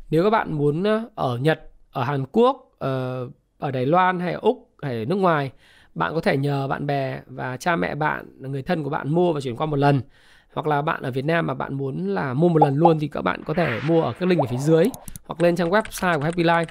nếu 0.09 0.23
các 0.23 0.29
bạn 0.29 0.53
muốn 0.53 0.83
ở 1.15 1.37
Nhật 1.37 1.61
ở 1.91 2.03
Hàn 2.03 2.25
Quốc 2.31 2.55
uh, 2.73 3.31
ở 3.59 3.71
Đài 3.71 3.85
Loan 3.85 4.19
hay 4.19 4.33
ở 4.33 4.39
Úc 4.41 4.69
hay 4.81 4.99
ở 4.99 5.05
nước 5.05 5.15
ngoài 5.15 5.51
bạn 5.95 6.13
có 6.13 6.21
thể 6.21 6.37
nhờ 6.37 6.67
bạn 6.67 6.85
bè 6.85 7.21
và 7.27 7.57
cha 7.57 7.75
mẹ 7.75 7.95
bạn 7.95 8.25
người 8.37 8.61
thân 8.61 8.83
của 8.83 8.89
bạn 8.89 9.09
mua 9.09 9.33
và 9.33 9.41
chuyển 9.41 9.55
qua 9.55 9.65
một 9.65 9.75
lần. 9.75 10.01
Hoặc 10.53 10.67
là 10.67 10.81
bạn 10.81 11.01
ở 11.01 11.11
Việt 11.11 11.25
Nam 11.25 11.47
mà 11.47 11.53
bạn 11.53 11.73
muốn 11.73 12.07
là 12.07 12.33
mua 12.33 12.49
một 12.49 12.59
lần 12.59 12.75
luôn 12.75 12.99
thì 12.99 13.07
các 13.07 13.21
bạn 13.21 13.43
có 13.43 13.53
thể 13.53 13.79
mua 13.87 14.01
ở 14.01 14.13
các 14.19 14.29
link 14.29 14.41
ở 14.41 14.47
phía 14.49 14.57
dưới 14.57 14.85
hoặc 15.25 15.41
lên 15.41 15.55
trang 15.55 15.69
website 15.69 16.17
của 16.17 16.23
Happy 16.23 16.43
Life 16.43 16.65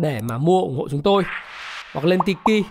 để 0.00 0.20
mà 0.28 0.38
mua 0.38 0.60
ủng 0.60 0.76
hộ 0.76 0.88
chúng 0.88 1.02
tôi. 1.02 1.22
Hoặc 1.92 2.04
lên 2.06 2.20
Tiki. 2.26 2.66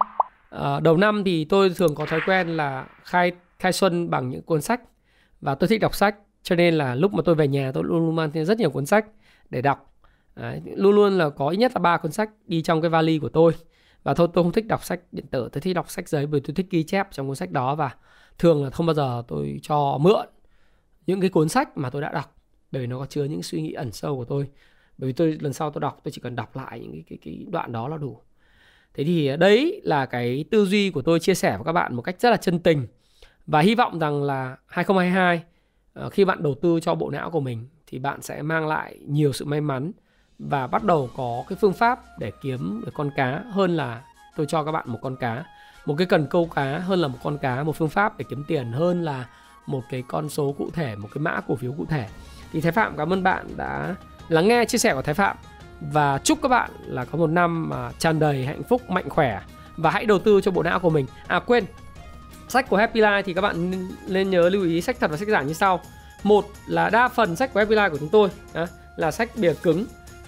À, 0.50 0.80
đầu 0.80 0.98
năm 0.98 1.24
thì 1.24 1.46
tôi 1.46 1.70
thường 1.70 1.96
có 1.96 2.06
thói 2.06 2.20
quen 2.28 2.48
là 2.48 2.86
khai 3.04 3.32
khai 3.60 3.74
xuân 3.74 4.10
bằng 4.10 4.30
những 4.30 4.42
cuốn 4.42 4.62
sách 4.62 4.82
và 5.42 5.56
tôi 5.56 5.68
thích 5.68 5.82
đọc 5.82 5.96
sách 5.96 6.16
cho 6.44 6.56
nên 6.56 6.74
là 6.74 6.96
lúc 6.96 7.14
mà 7.14 7.22
tôi 7.26 7.36
về 7.36 7.48
nhà 7.48 7.72
tôi 7.72 7.84
luôn 7.84 8.06
luôn 8.06 8.16
mang 8.16 8.32
theo 8.32 8.46
rất 8.46 8.58
nhiều 8.58 8.70
cuốn 8.70 8.86
sách 8.86 9.06
để 9.50 9.62
đọc. 9.62 9.94
Đấy, 10.36 10.62
luôn 10.66 10.96
luôn 10.96 11.18
là 11.18 11.30
có 11.30 11.50
ít 11.50 11.58
nhất 11.58 11.72
là 11.76 11.80
ba 11.80 11.98
cuốn 11.98 12.12
sách 12.12 12.30
đi 12.48 12.62
trong 12.62 12.82
cái 12.82 12.90
vali 12.90 13.20
của 13.20 13.30
tôi 13.30 13.52
và 14.04 14.14
thôi 14.14 14.28
tôi 14.34 14.44
không 14.44 14.52
thích 14.52 14.68
đọc 14.68 14.84
sách 14.84 15.00
điện 15.12 15.26
tử 15.28 15.50
tôi 15.52 15.62
thích 15.62 15.74
đọc 15.74 15.90
sách 15.90 16.10
giấy 16.10 16.26
bởi 16.26 16.42
tôi 16.42 16.56
thích 16.56 16.68
ghi 16.70 16.84
chép 16.84 17.08
trong 17.12 17.28
cuốn 17.28 17.36
sách 17.36 17.52
đó 17.52 17.76
và 17.76 17.96
thường 18.40 18.64
là 18.64 18.70
không 18.70 18.86
bao 18.86 18.94
giờ 18.94 19.24
tôi 19.28 19.60
cho 19.64 19.98
mượn 20.02 20.26
những 21.08 21.22
cái 21.22 21.30
cuốn 21.30 21.50
sách 21.50 21.78
mà 21.78 21.90
tôi 21.90 22.02
đã 22.02 22.12
đọc 22.12 22.36
bởi 22.74 22.82
vì 22.82 22.88
nó 22.88 23.00
có 23.00 23.06
chứa 23.06 23.24
những 23.24 23.44
suy 23.44 23.62
nghĩ 23.62 23.74
ẩn 23.74 23.92
sâu 23.92 24.18
của 24.18 24.26
tôi. 24.26 24.48
Bởi 24.98 25.08
vì 25.08 25.14
tôi 25.14 25.38
lần 25.42 25.54
sau 25.54 25.72
tôi 25.72 25.82
đọc 25.82 26.02
tôi 26.04 26.12
chỉ 26.12 26.22
cần 26.22 26.36
đọc 26.36 26.56
lại 26.56 26.80
những 26.80 26.92
cái, 26.92 27.04
cái, 27.10 27.18
cái 27.22 27.46
đoạn 27.50 27.72
đó 27.72 27.88
là 27.88 27.98
đủ. 27.98 28.20
Thế 28.94 29.04
thì 29.04 29.38
đấy 29.38 29.82
là 29.84 30.06
cái 30.06 30.46
tư 30.52 30.66
duy 30.66 30.90
của 30.90 31.02
tôi 31.02 31.20
chia 31.20 31.34
sẻ 31.34 31.58
với 31.58 31.66
các 31.66 31.72
bạn 31.72 31.96
một 31.96 32.02
cách 32.02 32.16
rất 32.20 32.30
là 32.30 32.38
chân 32.38 32.60
tình. 32.60 32.88
Và 33.46 33.60
hy 33.60 33.76
vọng 33.76 34.00
rằng 34.00 34.24
là 34.24 34.58
2022 34.66 35.44
ờ, 35.94 36.10
khi 36.10 36.26
bạn 36.26 36.44
đầu 36.44 36.56
tư 36.62 36.80
cho 36.80 36.96
bộ 36.96 37.10
não 37.10 37.32
của 37.32 37.40
mình 37.40 37.68
thì 37.88 38.00
bạn 38.00 38.22
sẽ 38.22 38.42
mang 38.42 38.68
lại 38.68 39.00
nhiều 39.08 39.34
sự 39.34 39.46
may 39.46 39.62
mắn 39.62 39.92
và 40.40 40.68
bắt 40.68 40.84
đầu 40.84 41.10
có 41.18 41.44
cái 41.50 41.58
phương 41.62 41.74
pháp 41.74 42.00
để 42.20 42.32
kiếm 42.42 42.82
được 42.86 42.92
con 42.94 43.12
cá 43.16 43.42
hơn 43.52 43.78
là 43.78 44.02
tôi 44.36 44.46
cho 44.50 44.64
các 44.64 44.72
bạn 44.72 44.84
một 44.88 45.00
con 45.02 45.16
cá. 45.16 45.44
Một 45.86 45.96
cái 45.98 46.08
cần 46.08 46.28
câu 46.28 46.50
cá 46.56 46.78
hơn 46.78 47.00
là 47.00 47.08
một 47.08 47.18
con 47.24 47.38
cá, 47.38 47.64
một 47.64 47.76
phương 47.76 47.90
pháp 47.90 48.18
để 48.18 48.26
kiếm 48.30 48.44
tiền 48.48 48.72
hơn 48.72 49.04
là 49.04 49.26
một 49.66 49.82
cái 49.90 50.04
con 50.08 50.30
số 50.30 50.56
cụ 50.58 50.70
thể, 50.74 50.96
một 50.96 51.10
cái 51.14 51.22
mã 51.22 51.42
cổ 51.48 51.56
phiếu 51.56 51.72
cụ 51.78 51.86
thể. 51.90 52.08
Thì 52.52 52.62
thái 52.62 52.72
phạm, 52.72 52.98
cảm 52.98 53.14
ơn 53.14 53.24
bạn 53.24 53.48
đã 53.58 53.96
lắng 54.30 54.48
nghe 54.48 54.66
chia 54.66 54.78
sẻ 54.78 54.94
của 54.94 55.02
thái 55.02 55.16
phạm 55.16 55.38
và 55.92 56.18
chúc 56.24 56.40
các 56.42 56.50
bạn 56.50 56.72
là 56.86 57.06
có 57.06 57.18
một 57.18 57.30
năm 57.30 57.70
mà 57.70 57.92
tràn 58.00 58.20
đầy 58.20 58.46
hạnh 58.46 58.64
phúc, 58.64 58.90
mạnh 58.90 59.10
khỏe 59.10 59.42
và 59.78 59.92
hãy 59.92 60.06
đầu 60.06 60.20
tư 60.20 60.42
cho 60.42 60.52
bộ 60.52 60.64
não 60.64 60.80
của 60.80 60.90
mình. 60.90 61.06
À 61.28 61.40
quên, 61.40 61.66
sách 62.48 62.70
của 62.70 62.78
Happy 62.78 63.02
Life 63.02 63.22
thì 63.22 63.34
các 63.34 63.42
bạn 63.42 63.88
nên 64.08 64.30
nhớ 64.30 64.50
lưu 64.50 64.64
ý 64.64 64.82
sách 64.82 65.00
thật 65.00 65.12
và 65.12 65.18
sách 65.18 65.28
giả 65.28 65.42
như 65.42 65.54
sau. 65.54 65.80
Một 66.24 66.46
là 66.68 66.90
đa 66.90 67.08
phần 67.08 67.36
sách 67.36 67.54
của 67.54 67.60
Happy 67.60 67.76
Life 67.76 67.90
của 67.90 67.98
chúng 67.98 68.10
tôi 68.10 68.30
là 68.96 69.12
sách 69.12 69.30
bìa 69.36 69.54
cứng 69.54 69.86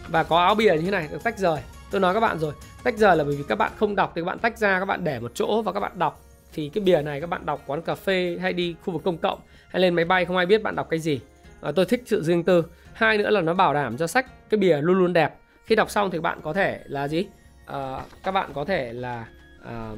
và 0.07 0.23
có 0.23 0.39
áo 0.39 0.55
bìa 0.55 0.73
như 0.73 0.81
thế 0.81 0.91
này 0.91 1.07
được 1.11 1.23
tách 1.23 1.37
rời 1.37 1.59
tôi 1.91 2.01
nói 2.01 2.13
các 2.13 2.19
bạn 2.19 2.39
rồi 2.39 2.53
tách 2.83 2.97
rời 2.97 3.17
là 3.17 3.23
bởi 3.23 3.35
vì 3.35 3.43
các 3.47 3.55
bạn 3.55 3.71
không 3.75 3.95
đọc 3.95 4.11
thì 4.15 4.21
các 4.21 4.25
bạn 4.25 4.39
tách 4.39 4.57
ra 4.57 4.79
các 4.79 4.85
bạn 4.85 5.03
để 5.03 5.19
một 5.19 5.31
chỗ 5.35 5.61
và 5.61 5.71
các 5.71 5.79
bạn 5.79 5.91
đọc 5.99 6.21
thì 6.53 6.69
cái 6.69 6.83
bìa 6.83 7.01
này 7.01 7.21
các 7.21 7.29
bạn 7.29 7.45
đọc 7.45 7.61
quán 7.65 7.81
cà 7.81 7.95
phê 7.95 8.37
hay 8.41 8.53
đi 8.53 8.75
khu 8.85 8.93
vực 8.93 9.03
công 9.03 9.17
cộng 9.17 9.39
hay 9.67 9.81
lên 9.81 9.95
máy 9.95 10.05
bay 10.05 10.25
không 10.25 10.37
ai 10.37 10.45
biết 10.45 10.63
bạn 10.63 10.75
đọc 10.75 10.87
cái 10.89 10.99
gì 10.99 11.19
à, 11.61 11.71
tôi 11.75 11.85
thích 11.85 12.03
sự 12.05 12.23
riêng 12.23 12.43
tư 12.43 12.63
hai 12.93 13.17
nữa 13.17 13.29
là 13.29 13.41
nó 13.41 13.53
bảo 13.53 13.73
đảm 13.73 13.97
cho 13.97 14.07
sách 14.07 14.49
cái 14.49 14.57
bìa 14.57 14.77
luôn 14.81 14.99
luôn 14.99 15.13
đẹp 15.13 15.35
khi 15.65 15.75
đọc 15.75 15.89
xong 15.89 16.11
thì 16.11 16.19
bạn 16.19 16.39
có 16.43 16.53
thể 16.53 16.79
là 16.85 17.07
gì 17.07 17.25
à, 17.65 17.99
các 18.23 18.31
bạn 18.31 18.49
có 18.53 18.65
thể 18.65 18.93
là 18.93 19.25
à, 19.65 19.91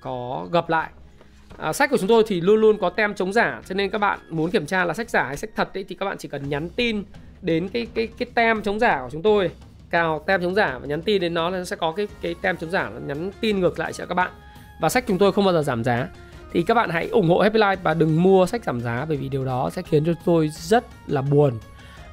có 0.00 0.48
gập 0.52 0.68
lại 0.68 0.90
à, 1.58 1.72
sách 1.72 1.90
của 1.90 1.96
chúng 1.98 2.08
tôi 2.08 2.24
thì 2.26 2.40
luôn 2.40 2.60
luôn 2.60 2.78
có 2.80 2.90
tem 2.90 3.14
chống 3.14 3.32
giả 3.32 3.60
cho 3.66 3.74
nên 3.74 3.90
các 3.90 3.98
bạn 3.98 4.18
muốn 4.30 4.50
kiểm 4.50 4.66
tra 4.66 4.84
là 4.84 4.94
sách 4.94 5.10
giả 5.10 5.24
hay 5.24 5.36
sách 5.36 5.50
thật 5.56 5.74
ấy, 5.74 5.84
thì 5.84 5.94
các 5.94 6.06
bạn 6.06 6.18
chỉ 6.18 6.28
cần 6.28 6.48
nhắn 6.48 6.68
tin 6.76 7.04
đến 7.42 7.68
cái 7.68 7.86
cái 7.94 8.06
cái 8.18 8.26
tem 8.34 8.62
chống 8.62 8.78
giả 8.78 9.00
của 9.02 9.10
chúng 9.10 9.22
tôi. 9.22 9.50
Cào 9.90 10.24
tem 10.26 10.42
chống 10.42 10.54
giả 10.54 10.78
và 10.78 10.86
nhắn 10.86 11.02
tin 11.02 11.20
đến 11.20 11.34
nó 11.34 11.50
là 11.50 11.58
nó 11.58 11.64
sẽ 11.64 11.76
có 11.76 11.92
cái 11.92 12.08
cái 12.22 12.34
tem 12.42 12.56
chống 12.56 12.70
giả 12.70 12.90
nó 12.94 13.00
nhắn 13.06 13.30
tin 13.40 13.60
ngược 13.60 13.78
lại 13.78 13.92
cho 13.92 14.06
các 14.06 14.14
bạn. 14.14 14.30
Và 14.80 14.88
sách 14.88 15.04
chúng 15.08 15.18
tôi 15.18 15.32
không 15.32 15.44
bao 15.44 15.54
giờ 15.54 15.62
giảm 15.62 15.84
giá. 15.84 16.08
Thì 16.52 16.62
các 16.62 16.74
bạn 16.74 16.90
hãy 16.90 17.08
ủng 17.08 17.28
hộ 17.28 17.38
Happy 17.38 17.58
Life 17.58 17.76
và 17.82 17.94
đừng 17.94 18.22
mua 18.22 18.46
sách 18.46 18.64
giảm 18.64 18.80
giá 18.80 19.04
bởi 19.08 19.16
vì 19.16 19.28
điều 19.28 19.44
đó 19.44 19.70
sẽ 19.72 19.82
khiến 19.82 20.04
cho 20.04 20.12
tôi 20.24 20.48
rất 20.48 20.84
là 21.06 21.22
buồn. 21.22 21.58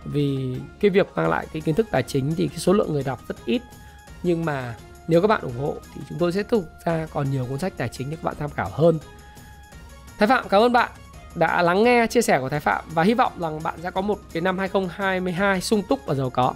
Vì 0.06 0.56
cái 0.80 0.92
việc 0.92 1.08
mang 1.16 1.30
lại 1.30 1.48
cái 1.54 1.62
kiến 1.62 1.76
thức 1.76 1.88
tài 1.92 2.04
chính 2.04 2.36
thì 2.36 2.48
cái 2.48 2.58
số 2.58 2.74
lượng 2.74 2.94
người 2.94 3.04
đọc 3.04 3.20
rất 3.28 3.36
ít. 3.46 3.62
Nhưng 4.24 4.46
mà 4.46 4.76
nếu 5.08 5.22
các 5.22 5.28
bạn 5.28 5.42
ủng 5.42 5.58
hộ 5.60 5.76
thì 5.96 6.02
chúng 6.10 6.20
tôi 6.20 6.32
sẽ 6.32 6.44
tiếp 6.44 6.50
tục 6.50 6.64
ra 6.86 7.08
còn 7.14 7.32
nhiều 7.32 7.46
cuốn 7.50 7.60
sách 7.60 7.74
tài 7.78 7.90
chính 7.90 8.10
để 8.10 8.16
các 8.16 8.24
bạn 8.24 8.36
tham 8.40 8.50
khảo 8.50 8.70
hơn. 8.72 9.00
Thái 10.18 10.28
Phạm, 10.28 10.50
cảm 10.50 10.62
ơn 10.62 10.74
bạn 10.74 10.92
đã 11.36 11.62
lắng 11.62 11.84
nghe 11.84 12.08
chia 12.08 12.22
sẻ 12.22 12.40
của 12.40 12.50
Thái 12.50 12.60
Phạm 12.60 12.86
và 12.94 13.04
hy 13.04 13.14
vọng 13.14 13.32
rằng 13.40 13.64
bạn 13.64 13.80
sẽ 13.84 13.92
có 13.92 14.02
một 14.02 14.20
cái 14.34 14.42
năm 14.42 14.58
2022 14.58 15.62
sung 15.62 15.82
túc 15.90 16.06
và 16.06 16.14
giàu 16.14 16.30
có. 16.30 16.54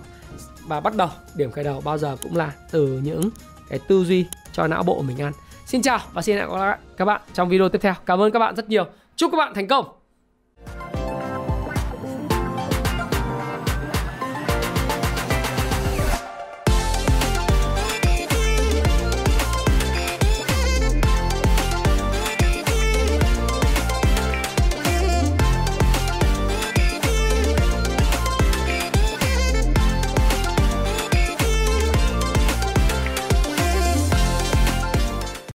Và 0.68 0.80
bắt 0.80 0.96
đầu, 0.96 1.10
điểm 1.36 1.52
khởi 1.52 1.64
đầu 1.64 1.82
bao 1.82 1.98
giờ 1.98 2.18
cũng 2.24 2.38
là 2.38 2.52
từ 2.72 3.02
những 3.04 3.30
cái 3.70 3.80
tư 3.80 4.04
duy 4.04 4.26
cho 4.52 4.68
não 4.68 4.84
bộ 4.84 5.02
mình 5.02 5.22
ăn. 5.22 5.34
Xin 5.66 5.82
chào 5.82 6.00
và 6.14 6.22
xin 6.22 6.38
hẹn 6.38 6.50
gặp 6.50 6.58
lại 6.58 6.78
các 6.98 7.06
bạn 7.06 7.22
trong 7.34 7.50
video 7.50 7.70
tiếp 7.70 7.80
theo. 7.82 7.94
Cảm 8.06 8.22
ơn 8.22 8.32
các 8.32 8.40
bạn 8.40 8.56
rất 8.56 8.70
nhiều. 8.70 8.86
Chúc 9.16 9.32
các 9.32 9.38
bạn 9.38 9.54
thành 9.54 9.68
công. 9.68 10.03